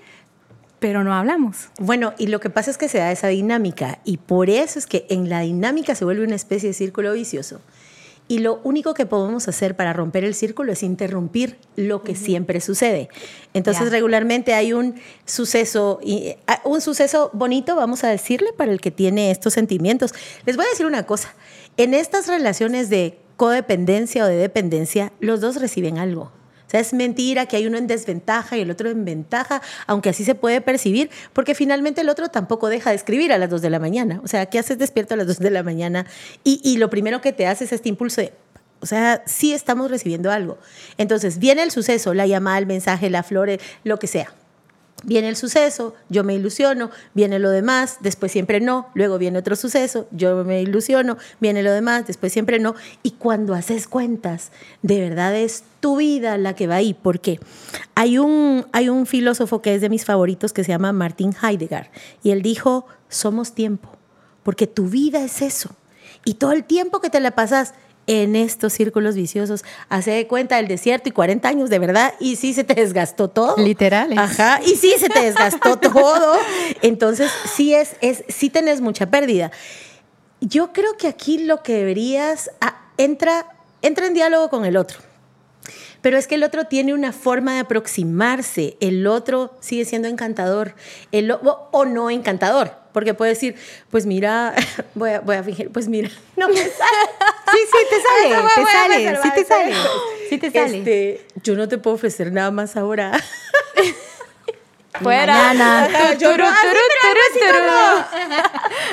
pero 0.81 1.05
no 1.05 1.15
hablamos. 1.15 1.69
Bueno, 1.79 2.15
y 2.19 2.27
lo 2.27 2.41
que 2.41 2.51
pasa 2.51 2.71
es 2.71 2.79
que 2.79 2.89
se 2.89 2.99
da 2.99 3.13
esa 3.13 3.29
dinámica 3.29 4.01
y 4.05 4.17
por 4.17 4.51
eso 4.51 4.79
es 4.79 4.87
que 4.87 5.07
en 5.11 5.29
la 5.29 5.41
dinámica 5.41 5.95
se 5.95 6.05
vuelve 6.05 6.25
una 6.25 6.35
especie 6.35 6.71
de 6.71 6.75
círculo 6.75 7.13
vicioso. 7.13 7.61
Y 8.27 8.39
lo 8.39 8.61
único 8.63 8.95
que 8.95 9.07
podemos 9.07 9.49
hacer 9.49 9.75
para 9.75 9.93
romper 9.93 10.23
el 10.23 10.37
círculo 10.37 10.73
es 10.73 10.85
interrumpir 10.85 11.59
lo 11.75 12.05
que 12.05 12.15
siempre 12.15 12.61
sucede. 12.61 13.09
Entonces, 13.55 13.91
regularmente 13.91 14.55
hay 14.55 14.73
un 14.73 14.95
suceso, 15.25 15.99
ah, 16.47 16.61
un 16.65 16.81
suceso 16.81 17.31
bonito, 17.33 17.75
vamos 17.75 18.05
a 18.05 18.09
decirle, 18.09 18.53
para 18.53 18.71
el 18.71 18.81
que 18.81 18.93
tiene 18.93 19.33
estos 19.33 19.55
sentimientos. 19.55 20.15
Les 20.47 20.57
voy 20.57 20.65
a 20.65 20.69
decir 20.69 20.87
una 20.87 21.07
cosa. 21.07 21.35
En 21.77 21.93
estas 21.93 22.29
relaciones 22.29 22.89
de 22.89 23.19
codependencia 23.37 24.23
o 24.23 24.29
de 24.29 24.37
dependencia, 24.37 25.13
los 25.19 25.41
dos 25.41 25.57
reciben 25.57 25.99
algo. 25.99 26.31
O 26.71 26.73
sea, 26.73 26.79
es 26.79 26.93
mentira 26.93 27.47
que 27.47 27.57
hay 27.57 27.67
uno 27.67 27.79
en 27.79 27.89
desventaja 27.89 28.57
y 28.57 28.61
el 28.61 28.71
otro 28.71 28.89
en 28.91 29.05
ventaja, 29.05 29.61
aunque 29.89 30.11
así 30.11 30.23
se 30.23 30.37
puede 30.37 30.61
percibir, 30.61 31.11
porque 31.33 31.57
finalmente 31.57 32.03
el 32.03 32.09
otro 32.09 32.29
tampoco 32.29 32.69
deja 32.69 32.91
de 32.91 32.97
escribir 32.97 33.33
a 33.33 33.39
las 33.39 33.51
2 33.51 33.61
de 33.61 33.71
la 33.71 33.81
mañana. 33.81 34.21
O 34.23 34.29
sea, 34.29 34.47
¿qué 34.47 34.61
haces 34.61 34.79
despierto 34.79 35.15
a 35.15 35.17
las 35.17 35.27
2 35.27 35.41
de 35.41 35.51
la 35.51 35.65
mañana? 35.65 36.07
Y, 36.45 36.61
y 36.63 36.77
lo 36.77 36.89
primero 36.89 37.21
que 37.21 37.33
te 37.33 37.49
hace 37.49 37.65
es 37.65 37.73
este 37.73 37.89
impulso 37.89 38.21
de, 38.21 38.33
o 38.79 38.87
sea, 38.87 39.25
sí 39.27 39.53
estamos 39.53 39.91
recibiendo 39.91 40.31
algo. 40.31 40.59
Entonces, 40.97 41.41
viene 41.41 41.65
el 41.65 41.73
suceso, 41.73 42.15
la 42.15 42.29
llamada, 42.29 42.59
el 42.59 42.67
mensaje, 42.67 43.11
la 43.11 43.25
flor, 43.25 43.51
lo 43.83 43.99
que 43.99 44.07
sea. 44.07 44.33
Viene 45.03 45.31
el 45.31 45.37
suceso, 45.37 45.95
yo 46.11 46.25
me 46.25 46.35
ilusiono, 46.35 46.91
viene 47.15 47.39
lo 47.39 47.51
demás, 47.51 47.99
después 48.01 48.33
siempre 48.33 48.61
no, 48.61 48.89
luego 48.95 49.17
viene 49.17 49.39
otro 49.39 49.57
suceso, 49.57 50.07
yo 50.11 50.45
me 50.45 50.61
ilusiono, 50.61 51.17
viene 51.41 51.63
lo 51.63 51.73
demás, 51.73 52.07
después 52.07 52.33
siempre 52.33 52.59
no. 52.59 52.75
Y 53.03 53.13
cuando 53.13 53.55
haces 53.55 53.89
cuentas, 53.89 54.53
de 54.83 55.01
verdad 55.01 55.35
es 55.35 55.65
tu 55.81 55.97
vida 55.97 56.37
la 56.37 56.55
que 56.55 56.67
va 56.67 56.77
ahí. 56.77 56.93
¿Por 56.93 57.21
qué? 57.21 57.41
Hay 57.95 58.19
un, 58.19 58.67
hay 58.73 58.91
un 58.91 59.07
filósofo 59.07 59.63
que 59.63 59.75
es 59.75 59.81
de 59.81 59.89
mis 59.89 60.05
favoritos 60.05 60.53
que 60.53 60.65
se 60.65 60.73
llama 60.73 60.93
Martin 60.93 61.35
Heidegger 61.43 61.91
y 62.23 62.33
él 62.33 62.43
dijo, 62.43 62.87
somos 63.09 63.55
tiempo, 63.55 63.89
porque 64.43 64.67
tu 64.67 64.89
vida 64.89 65.25
es 65.25 65.41
eso. 65.41 65.71
Y 66.25 66.35
todo 66.35 66.53
el 66.53 66.65
tiempo 66.65 67.01
que 67.01 67.09
te 67.09 67.21
la 67.21 67.31
pasas 67.31 67.73
en 68.11 68.35
estos 68.35 68.73
círculos 68.73 69.15
viciosos. 69.15 69.65
Hace 69.89 70.11
de 70.11 70.27
cuenta 70.27 70.59
el 70.59 70.67
desierto 70.67 71.09
y 71.09 71.13
40 71.13 71.49
años 71.49 71.71
de 71.71 71.79
verdad 71.79 72.15
y 72.19 72.35
sí 72.35 72.53
se 72.53 72.65
te 72.65 72.75
desgastó 72.75 73.29
todo. 73.29 73.57
Literal. 73.57 74.19
Ajá, 74.19 74.61
y 74.67 74.75
sí 74.75 74.95
se 74.99 75.09
te 75.09 75.21
desgastó 75.21 75.77
todo. 75.79 76.37
Entonces, 76.83 77.31
sí 77.55 77.73
es, 77.73 77.95
es 78.01 78.25
sí 78.27 78.51
tenés 78.51 78.81
mucha 78.81 79.07
pérdida. 79.11 79.53
Yo 80.41 80.73
creo 80.73 80.97
que 80.97 81.07
aquí 81.07 81.39
lo 81.39 81.63
que 81.63 81.75
deberías 81.75 82.51
ah, 82.61 82.81
entra 82.97 83.47
entra 83.81 84.09
en 84.09 84.15
diálogo 84.15 84.51
con 84.51 84.65
el 84.65 84.77
otro. 84.77 84.99
Pero 86.03 86.17
es 86.17 86.27
que 86.27 86.37
el 86.37 86.43
otro 86.45 86.65
tiene 86.65 86.95
una 86.95 87.13
forma 87.13 87.55
de 87.55 87.61
aproximarse, 87.61 88.77
el 88.81 89.07
otro 89.07 89.57
sigue 89.61 89.85
siendo 89.85 90.09
encantador, 90.09 90.75
el, 91.13 91.31
o, 91.31 91.69
o 91.73 91.85
no 91.85 92.11
encantador, 92.11 92.73
porque 92.93 93.15
puede 93.15 93.33
decir, 93.33 93.57
pues 93.91 94.07
mira, 94.07 94.55
voy 94.95 95.11
a, 95.11 95.21
voy 95.21 95.37
a 95.37 95.43
fingir, 95.43 95.71
pues 95.71 95.89
mira, 95.89 96.11
no 96.37 96.49
me 96.49 96.57
sale. 96.57 96.71
Sí, 97.53 97.59
sí, 97.71 97.79
te 97.91 97.97
sale, 98.33 98.49
te 98.55 98.65
sale, 98.65 99.19
sí 99.23 99.31
te 99.35 99.45
sale. 99.45 99.75
Sí 100.29 100.39
te 100.39 100.51
sale. 100.51 100.79
Este, 100.79 101.27
yo 101.43 101.55
no 101.55 101.69
te 101.69 101.79
puedo 101.79 101.97
ofrecer 101.97 102.33
nada 102.33 102.51
más 102.51 102.77
ahora. 102.77 103.13
Fuera. 104.93 105.35
Mañana. 105.35 105.85
Ajá, 105.85 106.15
yo 106.19 106.37
no-. 106.37 106.45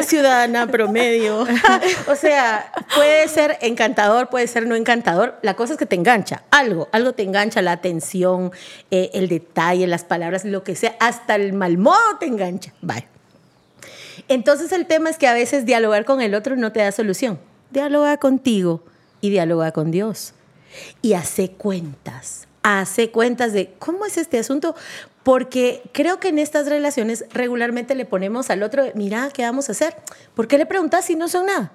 Ciudadana 0.01 0.68
promedio. 0.68 1.46
o 2.08 2.16
sea, 2.16 2.72
puede 2.96 3.27
ser 3.27 3.58
encantador, 3.62 4.30
puede 4.30 4.48
ser 4.48 4.68
no 4.68 4.75
encantador. 4.75 5.38
La 5.42 5.56
cosa 5.56 5.74
es 5.74 5.80
que 5.80 5.86
te 5.86 5.96
engancha. 5.96 6.44
Algo, 6.51 6.88
algo 6.92 7.13
te 7.13 7.24
engancha, 7.24 7.62
la 7.62 7.72
atención, 7.72 8.51
eh, 8.92 9.10
el 9.13 9.27
detalle, 9.27 9.88
las 9.88 10.04
palabras, 10.04 10.46
lo 10.46 10.63
que 10.63 10.75
sea. 10.75 10.96
Hasta 11.00 11.36
el 11.36 11.54
mal 11.54 11.77
modo 11.77 12.18
te 12.20 12.27
engancha. 12.27 12.74
Vale. 12.82 13.08
Entonces 14.27 14.72
el 14.72 14.86
tema 14.86 15.10
es 15.10 15.18
que 15.18 15.27
a 15.27 15.34
veces 15.34 15.66
dialogar 15.66 16.06
con 16.06 16.22
el 16.22 16.36
otro 16.36 16.56
no 16.56 16.72
te 16.72 16.80
da 16.80 16.92
solución. 16.92 17.39
Dialoga 17.72 18.18
contigo 18.18 18.84
y 19.22 19.30
dialoga 19.30 19.72
con 19.72 19.92
Dios. 19.92 20.34
Y 21.01 21.13
hace 21.13 21.51
cuentas, 21.51 22.48
hace 22.62 23.10
cuentas 23.10 23.54
de 23.54 23.74
cómo 23.80 24.06
es 24.06 24.18
este 24.18 24.38
asunto, 24.38 24.75
porque 25.27 25.81
creo 25.91 26.22
que 26.22 26.29
en 26.29 26.39
estas 26.39 26.67
relaciones 26.69 27.25
regularmente 27.34 27.96
le 27.96 28.05
ponemos 28.05 28.50
al 28.50 28.63
otro, 28.63 28.86
mira, 28.96 29.27
¿qué 29.34 29.43
vamos 29.43 29.67
a 29.67 29.74
hacer? 29.74 29.93
¿Por 30.36 30.48
qué 30.48 30.57
le 30.57 30.65
preguntas 30.65 31.03
si 31.03 31.17
no 31.17 31.27
son 31.27 31.48
nada? 31.48 31.74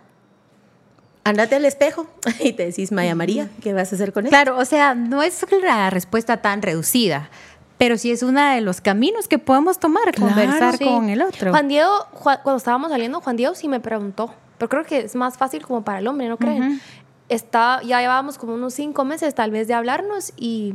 Ándate 1.23 1.57
al 1.57 1.67
espejo 1.67 2.07
y 2.41 2.55
te 2.55 2.65
decís, 2.65 2.93
Maya 2.93 3.15
María, 3.15 3.51
¿qué 3.63 3.75
vas 3.75 3.93
a 3.93 3.97
hacer 3.97 4.15
con 4.15 4.25
esto? 4.25 4.31
Claro, 4.35 4.57
o 4.57 4.65
sea, 4.65 4.95
no 4.95 5.23
es 5.23 5.45
la 5.63 5.91
respuesta 5.91 6.39
tan 6.39 6.63
reducida, 6.63 7.29
pero 7.77 7.99
sí 7.99 8.11
es 8.11 8.23
uno 8.23 8.43
de 8.55 8.63
los 8.63 8.81
caminos 8.81 9.29
que 9.29 9.39
podemos 9.39 9.79
tomar, 9.79 10.15
conversar 10.19 10.79
Sí. 10.79 10.87
con 10.87 11.11
el 11.11 11.21
otro. 11.21 11.51
Juan 11.51 11.69
Diego, 11.69 11.93
Juan- 12.15 12.39
cuando 12.43 12.57
estábamos 12.57 12.91
saliendo, 12.91 13.21
Juan 13.21 13.37
Diego 13.37 13.55
sí 13.55 13.69
me 13.69 13.81
preguntó, 13.81 14.35
pero 14.57 14.71
creo 14.71 14.85
que 14.85 15.01
es 15.01 15.15
más 15.15 15.37
fácil 15.37 15.61
como 15.67 15.85
para 15.85 15.99
el 15.99 16.07
hombre, 16.09 16.27
¿no 16.31 16.39
creen? 16.39 16.63
Ujú. 16.63 16.81
Está, 17.29 17.83
ya 17.85 18.01
llevábamos 18.01 18.39
como 18.39 18.55
unos 18.55 18.73
cinco 18.73 19.05
meses 19.05 19.35
tal 19.35 19.51
vez 19.51 19.69
de 19.69 19.75
hablarnos 19.75 20.33
y 20.39 20.73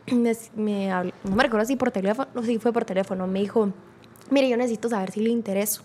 me, 0.12 0.32
me 0.56 0.92
habló- 0.92 1.12
no 1.24 1.36
me 1.36 1.42
recuerdo 1.42 1.66
si 1.66 1.76
por 1.76 1.90
teléfono, 1.90 2.28
no 2.34 2.42
si 2.42 2.58
fue 2.58 2.72
por 2.72 2.84
teléfono, 2.84 3.26
me 3.26 3.40
dijo, 3.40 3.72
mire, 4.30 4.48
yo 4.48 4.56
necesito 4.56 4.88
saber 4.88 5.10
si 5.12 5.20
le 5.20 5.30
intereso. 5.30 5.82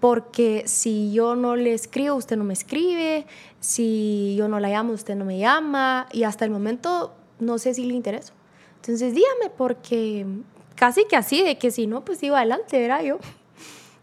Porque 0.00 0.64
si 0.66 1.12
yo 1.12 1.36
no 1.36 1.54
le 1.54 1.74
escribo, 1.74 2.16
usted 2.16 2.36
no 2.36 2.42
me 2.42 2.54
escribe. 2.54 3.24
Si 3.60 4.34
yo 4.36 4.48
no 4.48 4.58
la 4.58 4.68
llamo, 4.68 4.92
usted 4.92 5.14
no 5.14 5.24
me 5.24 5.38
llama. 5.38 6.08
Y 6.10 6.24
hasta 6.24 6.44
el 6.44 6.50
momento 6.50 7.14
no 7.38 7.58
sé 7.58 7.72
si 7.74 7.84
le 7.84 7.94
intereso. 7.94 8.32
Entonces 8.76 9.14
dígame, 9.14 9.50
porque 9.56 10.26
casi 10.74 11.04
que 11.04 11.14
así, 11.14 11.44
de 11.44 11.56
que 11.56 11.70
si 11.70 11.86
no, 11.86 12.04
pues 12.04 12.20
iba 12.24 12.38
adelante, 12.38 12.80
¿verdad? 12.80 13.02
Yo. 13.02 13.18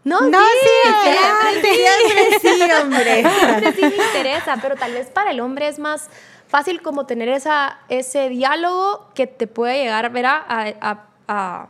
No, 0.02 0.18
No, 0.30 0.38
sí, 0.38 0.90
siempre, 1.02 1.60
Siempre 2.40 2.40
sí, 2.40 2.72
hombre. 2.82 3.22
siempre 3.22 3.72
sí 3.74 3.82
me 3.82 4.02
interesa, 4.02 4.56
pero 4.62 4.74
tal 4.76 4.92
vez 4.94 5.08
para 5.08 5.30
el 5.32 5.40
hombre 5.40 5.68
es 5.68 5.78
más 5.78 6.08
fácil 6.50 6.82
como 6.82 7.06
tener 7.06 7.28
esa, 7.28 7.78
ese 7.88 8.28
diálogo 8.28 9.06
que 9.14 9.26
te 9.26 9.46
puede 9.46 9.82
llegar, 9.84 10.10
¿verdad? 10.10 10.42
A, 10.48 10.66
a- 10.80 11.04
a- 11.28 11.68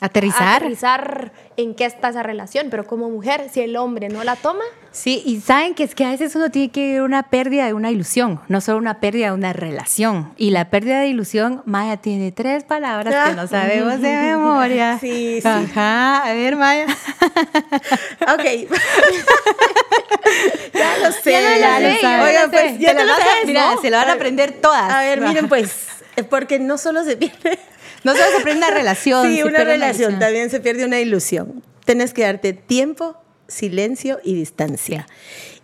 Aterrizar. 0.00 0.56
aterrizar 0.56 1.32
en 1.56 1.74
qué 1.74 1.84
está 1.84 2.08
esa 2.08 2.22
relación, 2.22 2.68
pero 2.70 2.86
como 2.86 3.10
mujer, 3.10 3.48
si 3.52 3.60
el 3.60 3.76
hombre 3.76 4.08
no 4.08 4.24
la 4.24 4.36
toma, 4.36 4.64
Sí, 4.90 5.22
y 5.26 5.40
saben 5.40 5.74
que 5.74 5.82
es 5.82 5.96
que 5.96 6.04
a 6.04 6.10
veces 6.10 6.36
uno 6.36 6.52
tiene 6.52 6.70
que 6.70 6.80
vivir 6.80 7.02
una 7.02 7.24
pérdida 7.24 7.66
de 7.66 7.74
una 7.74 7.90
ilusión, 7.90 8.40
no 8.46 8.60
solo 8.60 8.78
una 8.78 9.00
pérdida 9.00 9.26
de 9.26 9.32
una 9.32 9.52
relación. 9.52 10.32
Y 10.36 10.50
la 10.50 10.70
pérdida 10.70 11.00
de 11.00 11.08
ilusión, 11.08 11.62
Maya 11.66 11.96
tiene 11.96 12.30
tres 12.30 12.62
palabras 12.62 13.28
que 13.28 13.34
no 13.34 13.48
sabemos 13.48 14.00
de 14.00 14.16
memoria. 14.30 14.96
Sí, 15.00 15.40
sí. 15.42 15.48
Ajá, 15.48 16.18
a 16.24 16.32
ver, 16.32 16.54
Maya. 16.54 16.86
Ok. 18.20 18.44
ya 20.74 20.98
lo 21.02 21.12
sé. 21.12 21.32
Ya 21.32 21.40
la 21.58 21.78
sé, 21.78 22.22
Oigan, 22.22 22.50
pues 22.50 22.78
ya 22.78 22.94
te 22.96 23.04
lo 23.04 23.12
a- 23.12 23.16
sabes, 23.16 23.46
mira, 23.46 23.74
¿no? 23.74 23.80
se 23.80 23.90
lo 23.90 23.96
van 23.96 24.10
a 24.10 24.12
aprender 24.12 24.52
todas. 24.60 24.92
A 24.92 25.00
ver, 25.00 25.20
miren, 25.20 25.48
pues, 25.48 25.86
porque 26.30 26.58
no 26.58 26.78
solo 26.78 27.04
se 27.04 27.16
pierde. 27.16 27.58
No 28.04 28.12
solo 28.12 28.26
se 28.30 28.36
aprende 28.36 28.58
una 28.58 28.70
relación. 28.70 29.26
Sí, 29.34 29.42
una 29.42 29.58
pierde 29.58 29.64
relación, 29.64 30.18
también 30.18 30.50
se 30.50 30.60
pierde 30.60 30.84
una 30.84 31.00
ilusión. 31.00 31.62
Tienes 31.84 32.12
que 32.12 32.22
darte 32.22 32.52
tiempo, 32.52 33.16
silencio 33.48 34.20
y 34.22 34.34
distancia. 34.34 35.06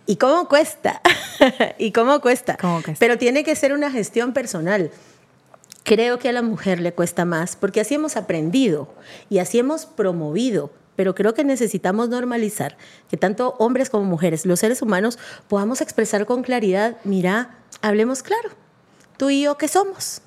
¿Y 0.05 0.17
cómo 0.17 0.47
cuesta? 0.47 1.01
¿Y 1.77 1.91
cómo 1.91 2.19
cuesta? 2.21 2.57
¿Cómo 2.59 2.81
cuesta? 2.81 2.99
Pero 2.99 3.17
tiene 3.17 3.43
que 3.43 3.55
ser 3.55 3.73
una 3.73 3.91
gestión 3.91 4.33
personal. 4.33 4.91
Creo 5.83 6.19
que 6.19 6.29
a 6.29 6.31
la 6.31 6.41
mujer 6.41 6.79
le 6.79 6.93
cuesta 6.93 7.25
más 7.25 7.55
porque 7.55 7.81
así 7.81 7.95
hemos 7.95 8.17
aprendido 8.17 8.93
y 9.29 9.39
así 9.39 9.59
hemos 9.59 9.85
promovido. 9.85 10.71
Pero 10.95 11.15
creo 11.15 11.33
que 11.33 11.43
necesitamos 11.43 12.09
normalizar 12.09 12.77
que 13.09 13.17
tanto 13.17 13.55
hombres 13.59 13.89
como 13.89 14.03
mujeres, 14.03 14.45
los 14.45 14.59
seres 14.59 14.81
humanos, 14.81 15.17
podamos 15.47 15.81
expresar 15.81 16.25
con 16.25 16.43
claridad, 16.43 16.97
mira, 17.03 17.57
hablemos 17.81 18.21
claro, 18.21 18.49
tú 19.17 19.29
y 19.29 19.43
yo, 19.43 19.57
¿qué 19.57 19.67
somos? 19.67 20.21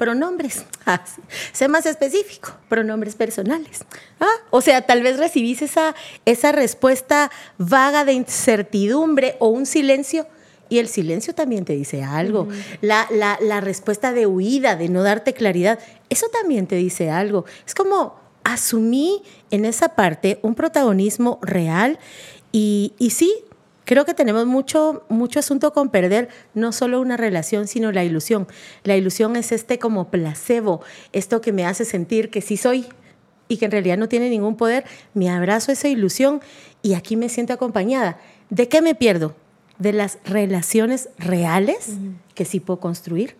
Pronombres. 0.00 0.64
Ah, 0.86 1.02
sí. 1.04 1.20
Sé 1.52 1.68
más 1.68 1.84
específico. 1.84 2.52
Pronombres 2.68 3.14
personales. 3.14 3.84
Ah, 4.18 4.26
o 4.48 4.62
sea, 4.62 4.86
tal 4.86 5.02
vez 5.02 5.18
recibís 5.18 5.60
esa, 5.60 5.94
esa 6.24 6.52
respuesta 6.52 7.30
vaga 7.58 8.04
de 8.06 8.14
incertidumbre 8.14 9.36
o 9.40 9.48
un 9.48 9.66
silencio. 9.66 10.26
Y 10.70 10.78
el 10.78 10.88
silencio 10.88 11.34
también 11.34 11.66
te 11.66 11.74
dice 11.74 12.02
algo. 12.02 12.48
la, 12.80 13.06
la, 13.10 13.38
la 13.42 13.60
respuesta 13.60 14.12
de 14.12 14.26
huida, 14.26 14.74
de 14.74 14.88
no 14.88 15.02
darte 15.02 15.34
claridad, 15.34 15.78
eso 16.08 16.26
también 16.32 16.66
te 16.66 16.76
dice 16.76 17.10
algo. 17.10 17.44
Es 17.66 17.74
como 17.74 18.18
asumí 18.42 19.22
en 19.50 19.66
esa 19.66 19.90
parte 19.90 20.40
un 20.42 20.54
protagonismo 20.54 21.38
real 21.42 21.98
y, 22.52 22.94
y 22.98 23.10
sí, 23.10 23.44
Creo 23.90 24.04
que 24.04 24.14
tenemos 24.14 24.46
mucho, 24.46 25.04
mucho 25.08 25.40
asunto 25.40 25.72
con 25.72 25.88
perder, 25.88 26.28
no 26.54 26.70
solo 26.70 27.00
una 27.00 27.16
relación, 27.16 27.66
sino 27.66 27.90
la 27.90 28.04
ilusión. 28.04 28.46
La 28.84 28.96
ilusión 28.96 29.34
es 29.34 29.50
este 29.50 29.80
como 29.80 30.12
placebo, 30.12 30.80
esto 31.12 31.40
que 31.40 31.50
me 31.50 31.66
hace 31.66 31.84
sentir 31.84 32.30
que 32.30 32.40
sí 32.40 32.56
soy 32.56 32.86
y 33.48 33.56
que 33.56 33.64
en 33.64 33.72
realidad 33.72 33.98
no 33.98 34.08
tiene 34.08 34.30
ningún 34.30 34.56
poder. 34.56 34.84
Me 35.12 35.28
abrazo 35.28 35.72
esa 35.72 35.88
ilusión 35.88 36.40
y 36.82 36.94
aquí 36.94 37.16
me 37.16 37.28
siento 37.28 37.52
acompañada. 37.52 38.20
¿De 38.48 38.68
qué 38.68 38.80
me 38.80 38.94
pierdo? 38.94 39.34
De 39.80 39.92
las 39.92 40.18
relaciones 40.24 41.08
reales 41.18 41.94
que 42.36 42.44
sí 42.44 42.60
puedo 42.60 42.78
construir. 42.78 43.39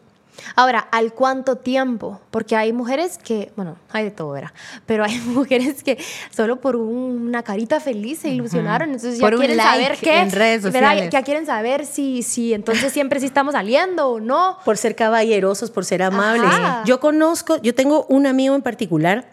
Ahora, 0.57 0.79
¿al 0.91 1.13
cuánto 1.13 1.57
tiempo? 1.57 2.21
Porque 2.31 2.57
hay 2.57 2.73
mujeres 2.73 3.19
que, 3.19 3.53
bueno, 3.57 3.77
hay 3.91 4.05
de 4.05 4.11
todo, 4.11 4.31
¿verdad? 4.33 4.51
Pero 4.87 5.05
hay 5.05 5.19
mujeres 5.27 5.83
que 5.83 5.99
solo 6.31 6.57
por 6.61 6.77
un- 6.77 7.27
una 7.29 7.43
carita 7.43 7.81
feliz 7.81 8.21
se 8.21 8.29
ilusionaron, 8.31 8.89
entonces 8.91 9.19
ya 9.19 9.25
Por 9.27 9.35
un 9.35 9.41
quieren 9.41 9.57
like 9.57 9.71
saber 9.85 9.99
qué. 9.99 10.19
en 10.21 10.31
redes 10.33 10.63
¿verdad? 10.63 10.81
sociales. 10.91 11.11
Ya 11.13 11.23
quieren 11.23 11.47
saber 11.47 11.87
si, 11.87 12.23
si 12.23 12.55
entonces 12.55 12.93
siempre 12.93 13.21
sí 13.21 13.27
estamos 13.27 13.53
saliendo 13.53 14.09
o 14.09 14.21
no. 14.21 14.59
por 14.65 14.77
ser 14.77 14.95
caballerosos, 14.97 15.71
por 15.71 15.85
ser 15.85 16.03
amables. 16.03 16.45
Ajá. 16.51 16.83
Yo 16.87 17.01
conozco, 17.01 17.61
yo 17.63 17.75
tengo 17.75 18.05
un 18.09 18.27
amigo 18.27 18.55
en 18.55 18.63
particular 18.63 19.27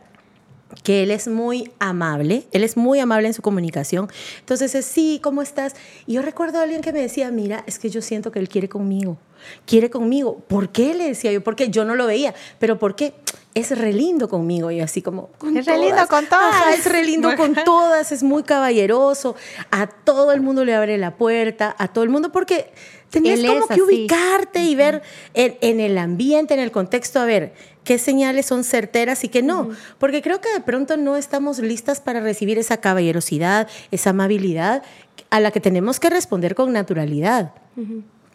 que 0.83 1.03
él 1.03 1.11
es 1.11 1.27
muy 1.27 1.71
amable, 1.79 2.47
él 2.51 2.63
es 2.63 2.77
muy 2.77 2.99
amable 2.99 3.27
en 3.27 3.33
su 3.33 3.41
comunicación. 3.41 4.09
Entonces 4.39 4.75
es, 4.75 4.85
sí, 4.85 5.19
¿cómo 5.23 5.41
estás? 5.41 5.75
Y 6.05 6.13
yo 6.13 6.21
recuerdo 6.21 6.59
a 6.59 6.63
alguien 6.63 6.81
que 6.81 6.93
me 6.93 7.01
decía, 7.01 7.31
mira, 7.31 7.63
es 7.67 7.79
que 7.79 7.89
yo 7.89 8.01
siento 8.01 8.31
que 8.31 8.39
él 8.39 8.49
quiere 8.49 8.69
conmigo, 8.69 9.17
quiere 9.65 9.89
conmigo. 9.89 10.39
¿Por 10.47 10.69
qué? 10.69 10.93
Le 10.93 11.05
decía 11.05 11.31
yo, 11.31 11.43
porque 11.43 11.69
yo 11.69 11.85
no 11.85 11.95
lo 11.95 12.05
veía, 12.05 12.33
pero 12.59 12.77
¿por 12.77 12.95
qué? 12.95 13.13
Es 13.53 13.75
re 13.75 13.91
lindo 13.91 14.29
conmigo 14.29 14.69
y 14.69 14.81
así 14.81 15.01
como... 15.01 15.29
con 15.39 15.57
Es 15.57 15.65
re 15.65 15.79
lindo 15.79 16.07
con 16.07 16.25
todas. 16.27 16.55
Ajá, 16.55 16.73
es 16.73 16.85
re 16.85 17.03
lindo 17.03 17.35
con 17.35 17.55
todas, 17.65 18.11
es 18.11 18.21
muy 18.21 18.43
caballeroso, 18.43 19.35
a 19.71 19.87
todo 19.87 20.31
el 20.31 20.41
mundo 20.41 20.63
le 20.63 20.75
abre 20.75 20.97
la 20.97 21.15
puerta, 21.15 21.75
a 21.79 21.87
todo 21.87 22.03
el 22.03 22.09
mundo, 22.09 22.31
porque 22.31 22.71
Él 23.13 23.45
como 23.45 23.67
que 23.67 23.73
así. 23.73 23.81
ubicarte 23.81 24.63
y 24.63 24.75
ver 24.75 25.01
en, 25.33 25.57
en 25.61 25.79
el 25.79 25.97
ambiente, 25.97 26.53
en 26.53 26.59
el 26.59 26.71
contexto, 26.71 27.19
a 27.19 27.25
ver 27.25 27.53
qué 27.83 27.97
señales 27.97 28.45
son 28.45 28.65
certeras 28.65 29.23
y 29.23 29.29
qué 29.29 29.41
no. 29.41 29.69
Porque 29.97 30.21
creo 30.21 30.41
que 30.41 30.51
de 30.51 30.59
pronto 30.59 30.97
no 30.97 31.15
estamos 31.15 31.59
listas 31.59 32.01
para 32.01 32.19
recibir 32.19 32.57
esa 32.57 32.77
caballerosidad, 32.77 33.69
esa 33.91 34.09
amabilidad 34.09 34.83
a 35.29 35.39
la 35.39 35.51
que 35.51 35.61
tenemos 35.61 35.99
que 35.99 36.09
responder 36.09 36.53
con 36.53 36.73
naturalidad. 36.73 37.53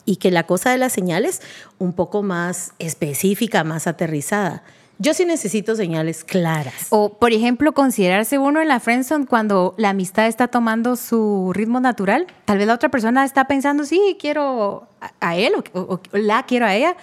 Y 0.05 0.17
que 0.17 0.31
la 0.31 0.47
cosa 0.47 0.71
de 0.71 0.79
las 0.79 0.93
señales 0.93 1.43
un 1.79 1.93
poco 1.93 2.23
más 2.23 2.73
específica, 2.79 3.63
más 3.65 3.87
aterrizada. 3.87 4.63
Yo 4.99 5.15
sí 5.15 5.25
necesito 5.25 5.75
señales 5.75 6.23
claras. 6.23 6.87
O, 6.91 7.15
por 7.19 7.33
ejemplo, 7.33 7.73
considerarse 7.73 8.39
uno 8.39 8.61
en 8.61 8.69
la 8.69 8.79
friendzone 8.79 9.27
cuando 9.27 9.75
la 9.77 9.91
amistad 9.91 10.27
está 10.29 10.47
tomando 10.49 10.95
su 10.97 11.51
ritmo 11.53 11.81
natural. 11.81 12.27
Tal 12.45 12.59
vez 12.59 12.67
la 12.69 12.75
otra 12.75 12.89
persona 12.89 13.25
está 13.25 13.47
pensando, 13.47 13.85
sí, 13.85 14.17
quiero 14.21 14.87
a, 15.21 15.37
él 15.37 15.55
o, 15.75 15.79
o- 15.81 15.95
o 15.95 16.01
la 16.17 16.45
quiero 16.45 16.67
a 16.67 16.75
ella. 16.75 16.97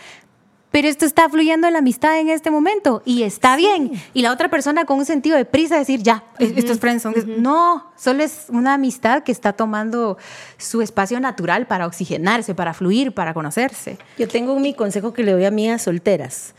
Pero 0.71 0.87
esto 0.87 1.03
está 1.05 1.27
fluyendo 1.29 1.65
en 1.65 1.73
la 1.73 1.79
amistad 1.79 2.19
en 2.19 2.29
este 2.29 2.51
momento 2.51 3.01
y 3.03 3.23
está 3.23 3.55
bien. 3.55 3.91
Y 4.13 4.21
la 4.21 4.31
otra 4.31 4.49
persona 4.49 4.85
con 4.85 4.99
un 4.99 5.05
sentido 5.05 5.35
de 5.35 5.43
prisa 5.43 5.77
decir, 5.79 6.03
ya, 6.03 6.23
es- 6.37 6.53
esto 6.55 6.71
es 6.73 6.79
friendzone. 6.79 7.23
No, 7.39 7.91
solo 7.97 8.23
es 8.23 8.45
una 8.49 8.75
amistad 8.75 9.23
que 9.23 9.31
está 9.31 9.53
tomando 9.53 10.17
su 10.57 10.81
espacio 10.83 11.19
natural 11.19 11.65
para 11.65 11.87
oxigenarse, 11.87 12.53
para 12.53 12.73
fluir, 12.75 13.13
para 13.13 13.33
conocerse. 13.33 13.97
Yo 14.17 14.27
tengo 14.27 14.57
mi 14.59 14.75
consejo 14.75 15.11
que 15.11 15.23
le 15.23 15.31
doy 15.31 15.43
a 15.45 15.47
amigas 15.47 15.81
solteras. 15.81 16.53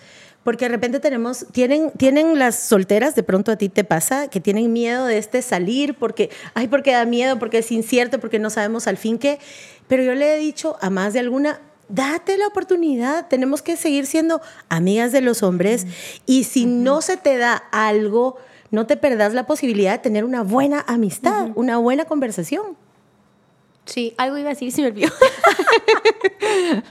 Porque 0.45 0.65
de 0.65 0.71
repente 0.71 1.01
tenemos, 1.01 1.47
tienen, 1.53 1.91
tienen 1.93 2.39
las 2.39 2.59
solteras, 2.59 3.15
de 3.15 3.23
pronto 3.23 3.53
a 3.53 3.57
ti 3.57 3.69
te 3.69 3.85
pasa, 3.85 4.29
que 4.29 4.41
tienen 4.41 4.73
miedo 4.73 5.05
de 5.05 5.19
este 5.19 5.43
salir 5.43 5.95
porque, 5.95 6.31
ay, 6.55 6.69
porque 6.69 6.93
da 6.93 7.05
miedo, 7.05 7.39
porque 7.39 7.59
es 7.59 7.71
incierto, 7.71 8.21
porque 8.21 8.39
no 8.39 8.49
sabemos 8.49 8.87
al 8.87 8.97
fin 8.97 9.19
qué. 9.19 9.39
Pero 9.87 10.03
yo 10.03 10.15
le 10.15 10.35
he 10.35 10.39
dicho 10.39 10.79
a 10.81 10.89
más 10.89 11.13
de 11.13 11.21
alguna, 11.21 11.61
date 11.91 12.39
la 12.39 12.47
oportunidad, 12.47 13.29
tenemos 13.29 13.61
que 13.61 13.77
seguir 13.77 14.07
siendo 14.07 14.41
amigas 14.69 15.13
de 15.13 15.21
los 15.21 15.43
hombres 15.43 15.87
y 16.25 16.45
si 16.45 16.65
no 16.65 17.03
se 17.03 17.19
te 17.19 17.37
da 17.37 17.57
algo, 17.71 18.39
no 18.71 18.87
te 18.87 18.97
perdas 18.97 19.35
la 19.35 19.47
posibilidad 19.47 19.93
de 19.93 19.99
tener 19.99 20.25
una 20.25 20.43
buena 20.43 20.83
amistad, 20.87 21.51
una 21.55 21.77
buena 21.77 22.07
conversación. 22.07 22.79
Sí, 23.85 24.15
algo 24.17 24.39
iba 24.39 24.51
a 24.51 24.55
decir 24.55 24.73
se 24.73 24.83
me 24.83 24.89
olvidó. 24.89 25.11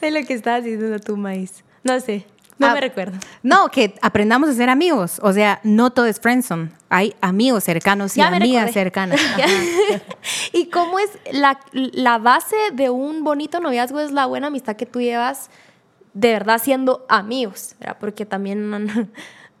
de 0.00 0.10
lo 0.10 0.26
que 0.26 0.34
estabas 0.34 0.64
diciendo 0.64 0.98
tú, 0.98 1.16
Maíz. 1.16 1.62
No 1.84 2.00
sé, 2.00 2.26
no 2.58 2.68
Ah, 2.68 2.74
me 2.74 2.80
recuerdo. 2.80 3.18
No, 3.42 3.68
que 3.68 3.94
aprendamos 4.00 4.48
a 4.48 4.52
ser 4.54 4.70
amigos. 4.70 5.18
O 5.22 5.32
sea, 5.32 5.60
no 5.64 5.90
todo 5.90 6.06
es 6.06 6.20
friendzone. 6.20 6.70
Hay 6.88 7.14
amigos 7.20 7.64
cercanos 7.64 8.16
y 8.16 8.20
Ya 8.20 8.28
amigas 8.28 8.72
cercanas. 8.72 9.20
¿Y 10.52 10.66
cómo 10.66 10.98
es 10.98 11.10
la, 11.32 11.58
la 11.72 12.18
base 12.18 12.56
de 12.72 12.90
un 12.90 13.24
bonito 13.24 13.60
noviazgo? 13.60 14.00
Es 14.00 14.12
la 14.12 14.26
buena 14.26 14.46
amistad 14.48 14.76
que 14.76 14.86
tú 14.86 15.00
llevas 15.00 15.50
de 16.12 16.32
verdad 16.32 16.60
siendo 16.62 17.04
amigos, 17.08 17.74
¿verdad? 17.80 17.96
Porque 17.98 18.24
también 18.24 19.10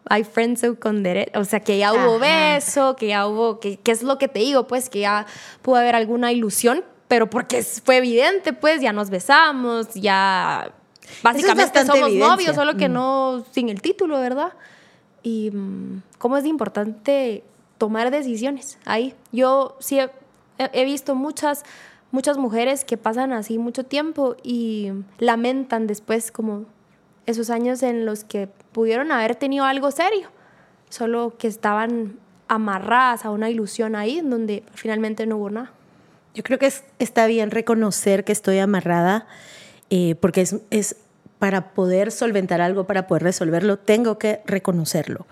hay 0.08 0.22
friendzone 0.24 0.76
con 0.76 1.02
derecho, 1.02 1.40
o 1.40 1.44
sea, 1.44 1.60
que 1.60 1.78
ya 1.78 1.92
hubo 1.92 2.16
Ajá. 2.16 2.54
beso, 2.54 2.96
que 2.96 3.08
ya 3.08 3.26
hubo, 3.26 3.58
que, 3.58 3.78
que 3.78 3.90
es 3.90 4.02
lo 4.02 4.18
que 4.18 4.28
te 4.28 4.38
digo, 4.38 4.66
pues, 4.66 4.88
que 4.88 5.00
ya 5.00 5.26
pudo 5.62 5.76
haber 5.76 5.96
alguna 5.96 6.30
ilusión, 6.30 6.84
pero 7.08 7.28
porque 7.28 7.62
fue 7.62 7.96
evidente, 7.96 8.52
pues, 8.52 8.80
ya 8.80 8.92
nos 8.92 9.10
besamos, 9.10 9.94
ya 9.94 10.72
básicamente 11.22 11.80
somos 11.86 12.08
evidencia. 12.08 12.28
novios, 12.28 12.54
solo 12.54 12.76
que 12.76 12.88
Mm. 12.88 12.92
no 12.92 13.44
sin 13.52 13.68
el 13.68 13.80
título, 13.82 14.20
¿verdad? 14.20 14.52
Y 15.22 15.50
mm, 15.52 16.02
cómo 16.18 16.36
es 16.36 16.44
importante 16.44 17.44
tomar 17.78 18.10
decisiones 18.10 18.78
ahí. 18.84 19.14
Yo 19.32 19.76
sí 19.80 19.98
he, 19.98 20.10
he- 20.58 20.70
he 20.72 20.84
visto 20.84 21.14
muchas, 21.14 21.64
muchas 22.10 22.36
mujeres 22.38 22.84
que 22.84 22.96
pasan 22.96 23.32
así 23.32 23.58
mucho 23.58 23.84
tiempo 23.84 24.36
y 24.42 24.92
lamentan 25.18 25.86
después 25.86 26.30
como 26.30 26.64
esos 27.26 27.50
años 27.50 27.82
en 27.82 28.04
los 28.06 28.22
que 28.24 28.48
pudieron 28.72 29.10
haber 29.12 29.34
tenido 29.34 29.64
algo 29.64 29.90
serio, 29.90 30.28
solo 30.90 31.34
que 31.38 31.48
estaban 31.48 32.18
amarradas 32.48 33.24
a 33.24 33.30
una 33.30 33.48
ilusión 33.48 33.96
ahí 33.96 34.18
en 34.18 34.28
donde 34.30 34.62
finalmente 34.74 35.26
no 35.26 35.38
hubo 35.38 35.48
nada. 35.50 35.72
Yo 36.34 36.42
creo 36.42 36.58
que 36.58 36.66
es- 36.66 36.84
está 36.98 37.26
bien 37.26 37.50
reconocer 37.50 38.24
que 38.24 38.32
estoy 38.32 38.58
amarrada, 38.58 39.26
eh, 39.96 40.16
porque 40.16 40.40
es, 40.40 40.56
es 40.70 40.96
para 41.38 41.72
poder 41.72 42.10
solventar 42.10 42.60
algo, 42.60 42.84
para 42.84 43.06
poder 43.06 43.22
resolverlo, 43.22 43.78
tengo 43.78 44.18
que 44.18 44.40
reconocerlo. 44.44 45.24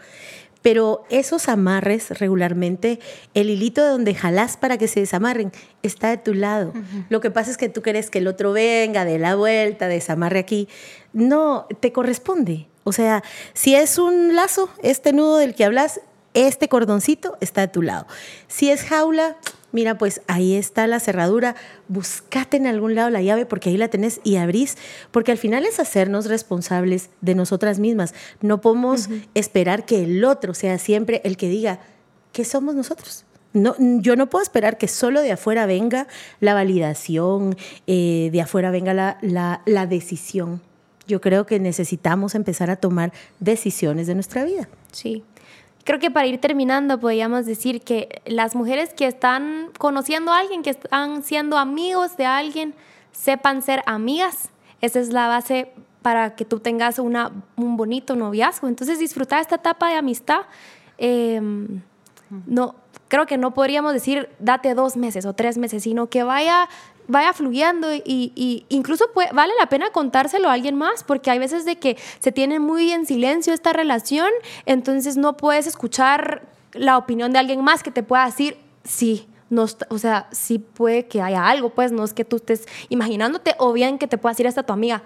Pero 0.62 1.02
esos 1.10 1.48
amarres 1.48 2.16
regularmente, 2.20 3.00
el 3.34 3.50
hilito 3.50 3.82
de 3.82 3.90
donde 3.90 4.14
jalás 4.14 4.56
para 4.56 4.78
que 4.78 4.86
se 4.86 5.00
desamarren, 5.00 5.50
está 5.82 6.10
de 6.10 6.18
tu 6.18 6.32
lado. 6.32 6.72
Lo 7.08 7.20
que 7.20 7.32
pasa 7.32 7.50
es 7.50 7.56
que 7.56 7.68
tú 7.68 7.82
quieres 7.82 8.08
que 8.08 8.18
el 8.18 8.28
otro 8.28 8.52
venga, 8.52 9.04
de 9.04 9.18
la 9.18 9.34
vuelta, 9.34 9.88
desamarre 9.88 10.38
aquí. 10.38 10.68
No, 11.12 11.66
te 11.80 11.90
corresponde. 11.90 12.68
O 12.84 12.92
sea, 12.92 13.24
si 13.54 13.74
es 13.74 13.98
un 13.98 14.36
lazo, 14.36 14.70
este 14.84 15.12
nudo 15.12 15.38
del 15.38 15.56
que 15.56 15.64
hablas, 15.64 16.00
este 16.34 16.68
cordoncito 16.68 17.36
está 17.40 17.62
de 17.62 17.68
tu 17.68 17.82
lado. 17.82 18.06
Si 18.48 18.70
es 18.70 18.82
jaula, 18.82 19.36
mira, 19.72 19.98
pues 19.98 20.22
ahí 20.26 20.54
está 20.54 20.86
la 20.86 21.00
cerradura, 21.00 21.56
buscate 21.88 22.56
en 22.56 22.66
algún 22.66 22.94
lado 22.94 23.10
la 23.10 23.22
llave 23.22 23.46
porque 23.46 23.70
ahí 23.70 23.76
la 23.76 23.88
tenés 23.88 24.20
y 24.24 24.36
abrís, 24.36 24.76
porque 25.10 25.32
al 25.32 25.38
final 25.38 25.66
es 25.66 25.80
hacernos 25.80 26.26
responsables 26.26 27.10
de 27.20 27.34
nosotras 27.34 27.78
mismas. 27.78 28.14
No 28.40 28.60
podemos 28.60 29.08
esperar 29.34 29.84
que 29.84 30.04
el 30.04 30.24
otro 30.24 30.54
sea 30.54 30.78
siempre 30.78 31.20
el 31.24 31.36
que 31.36 31.48
diga 31.48 31.80
que 32.32 32.44
somos 32.44 32.74
nosotros. 32.74 33.24
No, 33.54 33.74
yo 33.78 34.16
no 34.16 34.30
puedo 34.30 34.42
esperar 34.42 34.78
que 34.78 34.88
solo 34.88 35.20
de 35.20 35.32
afuera 35.32 35.66
venga 35.66 36.06
la 36.40 36.54
validación, 36.54 37.56
eh, 37.86 38.30
de 38.32 38.40
afuera 38.40 38.70
venga 38.70 38.94
la, 38.94 39.18
la, 39.20 39.60
la 39.66 39.86
decisión. 39.86 40.62
Yo 41.06 41.20
creo 41.20 41.44
que 41.44 41.60
necesitamos 41.60 42.34
empezar 42.34 42.70
a 42.70 42.76
tomar 42.76 43.12
decisiones 43.40 44.06
de 44.06 44.14
nuestra 44.14 44.44
vida. 44.44 44.68
Sí. 44.92 45.24
Creo 45.84 45.98
que 45.98 46.10
para 46.10 46.26
ir 46.26 46.40
terminando 46.40 46.98
podríamos 46.98 47.46
decir 47.46 47.80
que 47.80 48.22
las 48.24 48.54
mujeres 48.54 48.94
que 48.94 49.06
están 49.06 49.70
conociendo 49.78 50.32
a 50.32 50.38
alguien, 50.38 50.62
que 50.62 50.70
están 50.70 51.22
siendo 51.22 51.58
amigos 51.58 52.16
de 52.16 52.26
alguien, 52.26 52.74
sepan 53.10 53.62
ser 53.62 53.82
amigas. 53.86 54.50
Esa 54.80 55.00
es 55.00 55.12
la 55.12 55.28
base 55.28 55.72
para 56.02 56.34
que 56.34 56.44
tú 56.44 56.60
tengas 56.60 56.98
una, 56.98 57.32
un 57.56 57.76
bonito 57.76 58.16
noviazgo. 58.16 58.68
Entonces 58.68 58.98
disfrutar 58.98 59.40
esta 59.40 59.56
etapa 59.56 59.88
de 59.88 59.96
amistad. 59.96 60.42
eh, 60.98 61.40
no, 62.46 62.74
creo 63.08 63.26
que 63.26 63.36
no 63.36 63.52
podríamos 63.52 63.92
decir 63.92 64.30
date 64.38 64.74
dos 64.74 64.96
meses 64.96 65.26
o 65.26 65.34
tres 65.34 65.58
meses, 65.58 65.82
sino 65.82 66.08
que 66.08 66.22
vaya, 66.22 66.68
vaya 67.08 67.32
fluyendo 67.32 67.92
y, 67.94 68.02
y 68.06 68.66
incluso 68.68 69.06
puede- 69.12 69.30
vale 69.32 69.52
la 69.58 69.66
pena 69.68 69.90
contárselo 69.90 70.48
a 70.48 70.52
alguien 70.52 70.76
más, 70.76 71.04
porque 71.04 71.30
hay 71.30 71.38
veces 71.38 71.64
de 71.64 71.76
que 71.76 71.96
se 72.20 72.32
tiene 72.32 72.58
muy 72.60 72.90
en 72.92 73.06
silencio 73.06 73.52
esta 73.52 73.72
relación, 73.72 74.30
entonces 74.66 75.16
no 75.16 75.36
puedes 75.36 75.66
escuchar 75.66 76.42
la 76.72 76.96
opinión 76.96 77.32
de 77.32 77.38
alguien 77.38 77.62
más 77.62 77.82
que 77.82 77.90
te 77.90 78.02
pueda 78.02 78.24
decir, 78.26 78.56
sí. 78.84 79.28
No, 79.50 79.66
o 79.90 79.98
sea, 79.98 80.28
sí 80.32 80.58
puede 80.58 81.06
que 81.08 81.20
haya 81.20 81.46
algo, 81.46 81.68
pues 81.74 81.92
no 81.92 82.04
es 82.04 82.14
que 82.14 82.24
tú 82.24 82.36
estés 82.36 82.66
imaginándote 82.88 83.54
o 83.58 83.74
bien 83.74 83.98
que 83.98 84.06
te 84.06 84.16
pueda 84.16 84.32
decir 84.32 84.46
hasta 84.48 84.62
tu 84.62 84.72
amiga, 84.72 85.02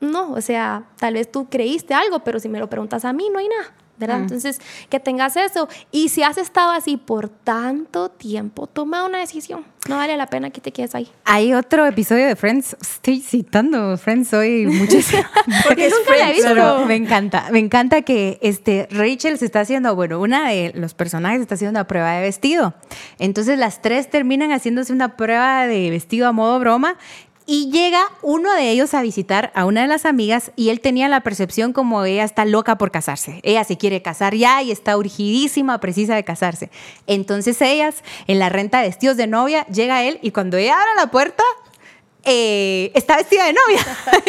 no, 0.00 0.32
o 0.32 0.40
sea, 0.40 0.84
tal 0.96 1.14
vez 1.14 1.30
tú 1.30 1.48
creíste 1.48 1.94
algo, 1.94 2.18
pero 2.20 2.40
si 2.40 2.48
me 2.48 2.58
lo 2.58 2.68
preguntas 2.68 3.04
a 3.04 3.12
mí, 3.12 3.28
no 3.32 3.38
hay 3.38 3.46
nada, 3.48 3.72
¿verdad? 3.96 4.16
Entonces, 4.22 4.60
que 4.88 4.98
tengas 5.00 5.36
eso. 5.36 5.68
Y 5.92 6.08
si 6.08 6.22
has 6.24 6.38
estado 6.38 6.70
así 6.72 6.96
por 6.96 7.28
tanto 7.28 8.08
tiempo, 8.08 8.66
toma 8.66 9.04
una 9.04 9.18
decisión. 9.18 9.64
No 9.88 9.96
vale 9.96 10.16
la 10.18 10.26
pena 10.26 10.50
que 10.50 10.60
te 10.60 10.70
quedes 10.70 10.94
ahí. 10.94 11.08
Hay 11.24 11.54
otro 11.54 11.86
episodio 11.86 12.26
de 12.26 12.36
Friends. 12.36 12.76
Estoy 12.80 13.20
citando 13.20 13.96
Friends 13.96 14.34
hoy 14.34 14.66
muchísimo. 14.66 15.22
Porque 15.66 15.86
Es 15.86 15.94
nunca 15.98 16.10
la 16.10 16.30
he 16.30 16.34
Friends, 16.34 16.54
visto. 16.54 16.84
Me 16.86 16.94
encanta. 16.96 17.46
Me 17.50 17.58
encanta 17.58 18.02
que 18.02 18.38
este, 18.42 18.86
Rachel 18.90 19.38
se 19.38 19.46
está 19.46 19.60
haciendo, 19.60 19.94
bueno, 19.96 20.20
una 20.20 20.50
de 20.50 20.72
los 20.74 20.92
personajes 20.92 21.40
está 21.40 21.54
haciendo 21.54 21.70
una 21.78 21.86
prueba 21.86 22.12
de 22.12 22.20
vestido. 22.20 22.74
Entonces 23.18 23.58
las 23.58 23.80
tres 23.80 24.10
terminan 24.10 24.52
haciéndose 24.52 24.92
una 24.92 25.16
prueba 25.16 25.66
de 25.66 25.88
vestido 25.90 26.28
a 26.28 26.32
modo 26.32 26.58
broma. 26.60 26.98
Y 27.50 27.70
llega 27.70 28.02
uno 28.20 28.52
de 28.52 28.70
ellos 28.70 28.92
a 28.92 29.00
visitar 29.00 29.52
a 29.54 29.64
una 29.64 29.80
de 29.80 29.86
las 29.86 30.04
amigas 30.04 30.52
y 30.54 30.68
él 30.68 30.80
tenía 30.80 31.08
la 31.08 31.22
percepción 31.22 31.72
como 31.72 32.04
ella 32.04 32.24
está 32.24 32.44
loca 32.44 32.76
por 32.76 32.90
casarse. 32.90 33.40
Ella 33.42 33.64
se 33.64 33.78
quiere 33.78 34.02
casar 34.02 34.34
ya 34.34 34.62
y 34.62 34.70
está 34.70 34.98
urgidísima, 34.98 35.80
precisa 35.80 36.14
de 36.14 36.24
casarse. 36.24 36.68
Entonces 37.06 37.62
ellas, 37.62 38.04
en 38.26 38.38
la 38.38 38.50
renta 38.50 38.82
de 38.82 38.88
vestidos 38.88 39.16
de 39.16 39.28
novia, 39.28 39.66
llega 39.68 40.02
él 40.02 40.18
y 40.20 40.30
cuando 40.30 40.58
ella 40.58 40.74
abre 40.74 40.90
la 40.98 41.10
puerta, 41.10 41.42
eh, 42.24 42.92
está 42.94 43.16
vestida 43.16 43.46
de 43.46 43.54
novia. 43.54 43.86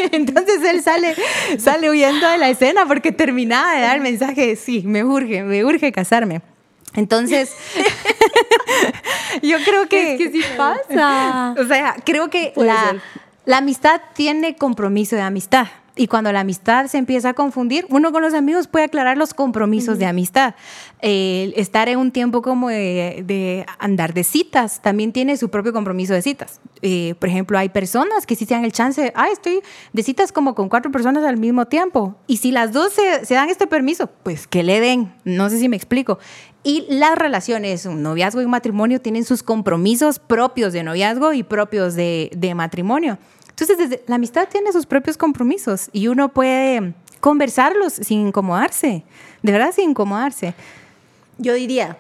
Entonces 0.14 0.64
él 0.64 0.82
sale, 0.82 1.14
sale 1.60 1.90
huyendo 1.90 2.26
de 2.26 2.38
la 2.38 2.50
escena 2.50 2.86
porque 2.86 3.12
terminaba 3.12 3.76
de 3.76 3.82
dar 3.82 3.98
el 3.98 4.02
mensaje 4.02 4.48
de 4.48 4.56
sí, 4.56 4.84
me 4.86 5.04
urge, 5.04 5.44
me 5.44 5.66
urge 5.66 5.92
casarme. 5.92 6.42
Entonces, 7.00 7.56
yo 9.42 9.58
creo 9.64 9.88
que... 9.88 10.16
Es 10.16 10.18
que 10.18 10.32
sí 10.32 10.44
pasa. 10.58 11.56
O 11.58 11.66
sea, 11.66 11.96
creo 12.06 12.30
que 12.30 12.52
la, 12.58 13.02
la 13.46 13.58
amistad 13.58 14.02
tiene 14.14 14.58
compromiso 14.58 15.16
de 15.16 15.22
amistad. 15.22 15.68
Y 15.96 16.08
cuando 16.08 16.32
la 16.32 16.42
amistad 16.42 16.88
se 16.88 16.98
empieza 16.98 17.30
a 17.30 17.34
confundir, 17.34 17.86
uno 17.90 18.12
con 18.12 18.22
los 18.22 18.34
amigos 18.34 18.68
puede 18.68 18.86
aclarar 18.86 19.18
los 19.18 19.34
compromisos 19.34 20.00
de 20.00 20.06
amistad. 20.06 20.56
Eh, 21.02 21.54
estar 21.56 21.90
en 21.90 22.00
un 22.00 22.12
tiempo 22.12 22.42
como 22.42 22.70
de, 22.70 23.66
andar 23.80 24.14
de 24.14 24.24
citas 24.24 24.82
también 24.82 25.12
tiene 25.12 25.38
su 25.38 25.50
propio 25.50 25.74
compromiso 25.74 26.14
de 26.14 26.22
citas. 26.22 26.62
Eh, 26.82 27.16
por 27.20 27.30
ejemplo, 27.30 27.58
hay 27.58 27.70
personas 27.70 28.26
que 28.26 28.36
sí 28.36 28.46
se 28.46 28.54
dan 28.54 28.66
el 28.66 28.72
chance, 28.72 29.12
ah, 29.16 29.28
estoy 29.32 29.62
de 29.94 30.04
citas 30.04 30.32
como 30.32 30.56
con 30.56 30.70
cuatro 30.70 30.92
personas 30.92 31.24
al 31.24 31.38
mismo 31.38 31.66
tiempo. 31.66 32.16
Y 32.28 32.38
si 32.38 32.52
las 32.52 32.72
dos 32.72 32.94
se, 32.94 33.26
se 33.26 33.34
dan 33.34 33.50
este 33.50 33.68
permiso, 33.68 34.10
pues 34.24 34.48
que 34.48 34.64
le 34.64 34.80
den. 34.80 35.14
No 35.24 35.50
sé 35.50 35.60
si 35.60 35.70
me 35.70 35.76
explico. 35.76 36.20
Y 36.64 36.86
las 36.90 37.18
relaciones, 37.18 37.86
un 37.86 38.04
noviazgo 38.04 38.42
y 38.42 38.46
un 38.46 38.52
matrimonio, 38.52 39.00
tienen 39.00 39.24
sus 39.24 39.44
compromisos 39.44 40.20
propios 40.20 40.74
de 40.74 40.84
noviazgo 40.84 41.32
y 41.32 41.44
propios 41.44 41.96
de, 41.96 42.32
de 42.36 42.54
matrimonio. 42.54 43.18
Entonces, 43.62 44.02
la 44.08 44.16
amistad 44.16 44.48
tiene 44.50 44.72
sus 44.72 44.86
propios 44.86 45.18
compromisos 45.18 45.90
y 45.92 46.08
uno 46.08 46.30
puede 46.30 46.94
conversarlos 47.20 47.94
sin 47.94 48.28
incomodarse, 48.28 49.04
de 49.42 49.52
verdad 49.52 49.74
sin 49.76 49.92
incomodarse. 49.92 50.54
Yo 51.38 51.54
diría, 51.54 51.98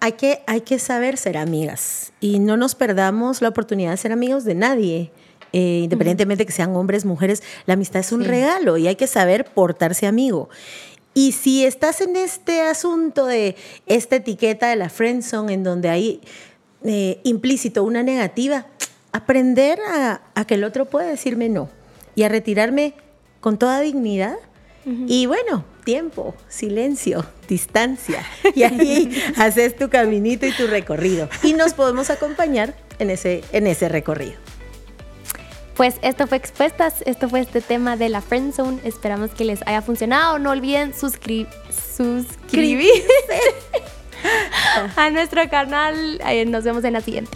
hay 0.00 0.12
que, 0.12 0.42
hay 0.46 0.62
que 0.62 0.78
saber 0.78 1.16
ser 1.16 1.36
amigas 1.36 2.12
y 2.20 2.38
no 2.38 2.56
nos 2.56 2.74
perdamos 2.74 3.42
la 3.42 3.48
oportunidad 3.48 3.90
de 3.90 3.96
ser 3.96 4.12
amigos 4.12 4.44
de 4.44 4.54
nadie. 4.54 5.12
Eh, 5.52 5.80
independientemente 5.82 6.42
de 6.42 6.46
que 6.46 6.52
sean 6.52 6.76
hombres, 6.76 7.04
mujeres, 7.04 7.42
la 7.66 7.74
amistad 7.74 8.00
es 8.00 8.12
un 8.12 8.22
regalo 8.22 8.76
y 8.76 8.86
hay 8.86 8.94
que 8.94 9.08
saber 9.08 9.46
portarse 9.46 10.06
amigo. 10.06 10.48
Y 11.12 11.32
si 11.32 11.64
estás 11.64 12.00
en 12.00 12.14
este 12.14 12.60
asunto 12.60 13.26
de 13.26 13.56
esta 13.86 14.16
etiqueta 14.16 14.68
de 14.68 14.76
la 14.76 14.88
friendzone, 14.88 15.52
en 15.52 15.64
donde 15.64 15.88
hay 15.88 16.20
eh, 16.84 17.20
implícito 17.24 17.82
una 17.82 18.04
negativa, 18.04 18.66
aprender 19.12 19.78
a, 19.88 20.20
que 20.46 20.54
el 20.54 20.64
otro 20.64 20.86
puede 20.86 21.08
decirme 21.08 21.48
no 21.48 21.68
y 22.14 22.22
a 22.22 22.28
retirarme 22.28 22.94
con 23.40 23.58
toda 23.58 23.80
dignidad. 23.80 24.36
Y 25.06 25.26
bueno, 25.26 25.64
tiempo, 25.84 26.34
silencio, 26.48 27.24
distancia. 27.48 28.24
Y 28.54 28.64
ahí 28.64 29.22
haces 29.36 29.76
tu 29.76 29.88
caminito 29.88 30.46
y 30.46 30.52
tu 30.52 30.66
recorrido. 30.66 31.28
Y 31.42 31.52
nos 31.52 31.74
podemos 31.74 32.10
acompañar 32.10 32.74
en 32.98 33.10
ese, 33.10 33.44
en 33.52 33.66
ese 33.66 33.88
recorrido. 33.88 34.34
Pues 35.76 35.96
esto 36.02 36.26
fue 36.26 36.38
Expuestas, 36.38 37.02
esto 37.06 37.28
fue 37.28 37.40
este 37.40 37.60
tema 37.60 37.96
de 37.96 38.08
la 38.08 38.20
Friend 38.20 38.52
Zone. 38.52 38.80
Esperamos 38.84 39.30
que 39.30 39.44
les 39.44 39.62
haya 39.66 39.80
funcionado. 39.80 40.38
No 40.38 40.50
olviden 40.50 40.92
suscribirse 40.92 41.56
a 44.96 45.10
nuestro 45.10 45.48
canal. 45.48 46.20
Eh, 46.26 46.44
nos 46.46 46.64
vemos 46.64 46.84
en 46.84 46.94
la 46.94 47.00
siguiente. 47.00 47.30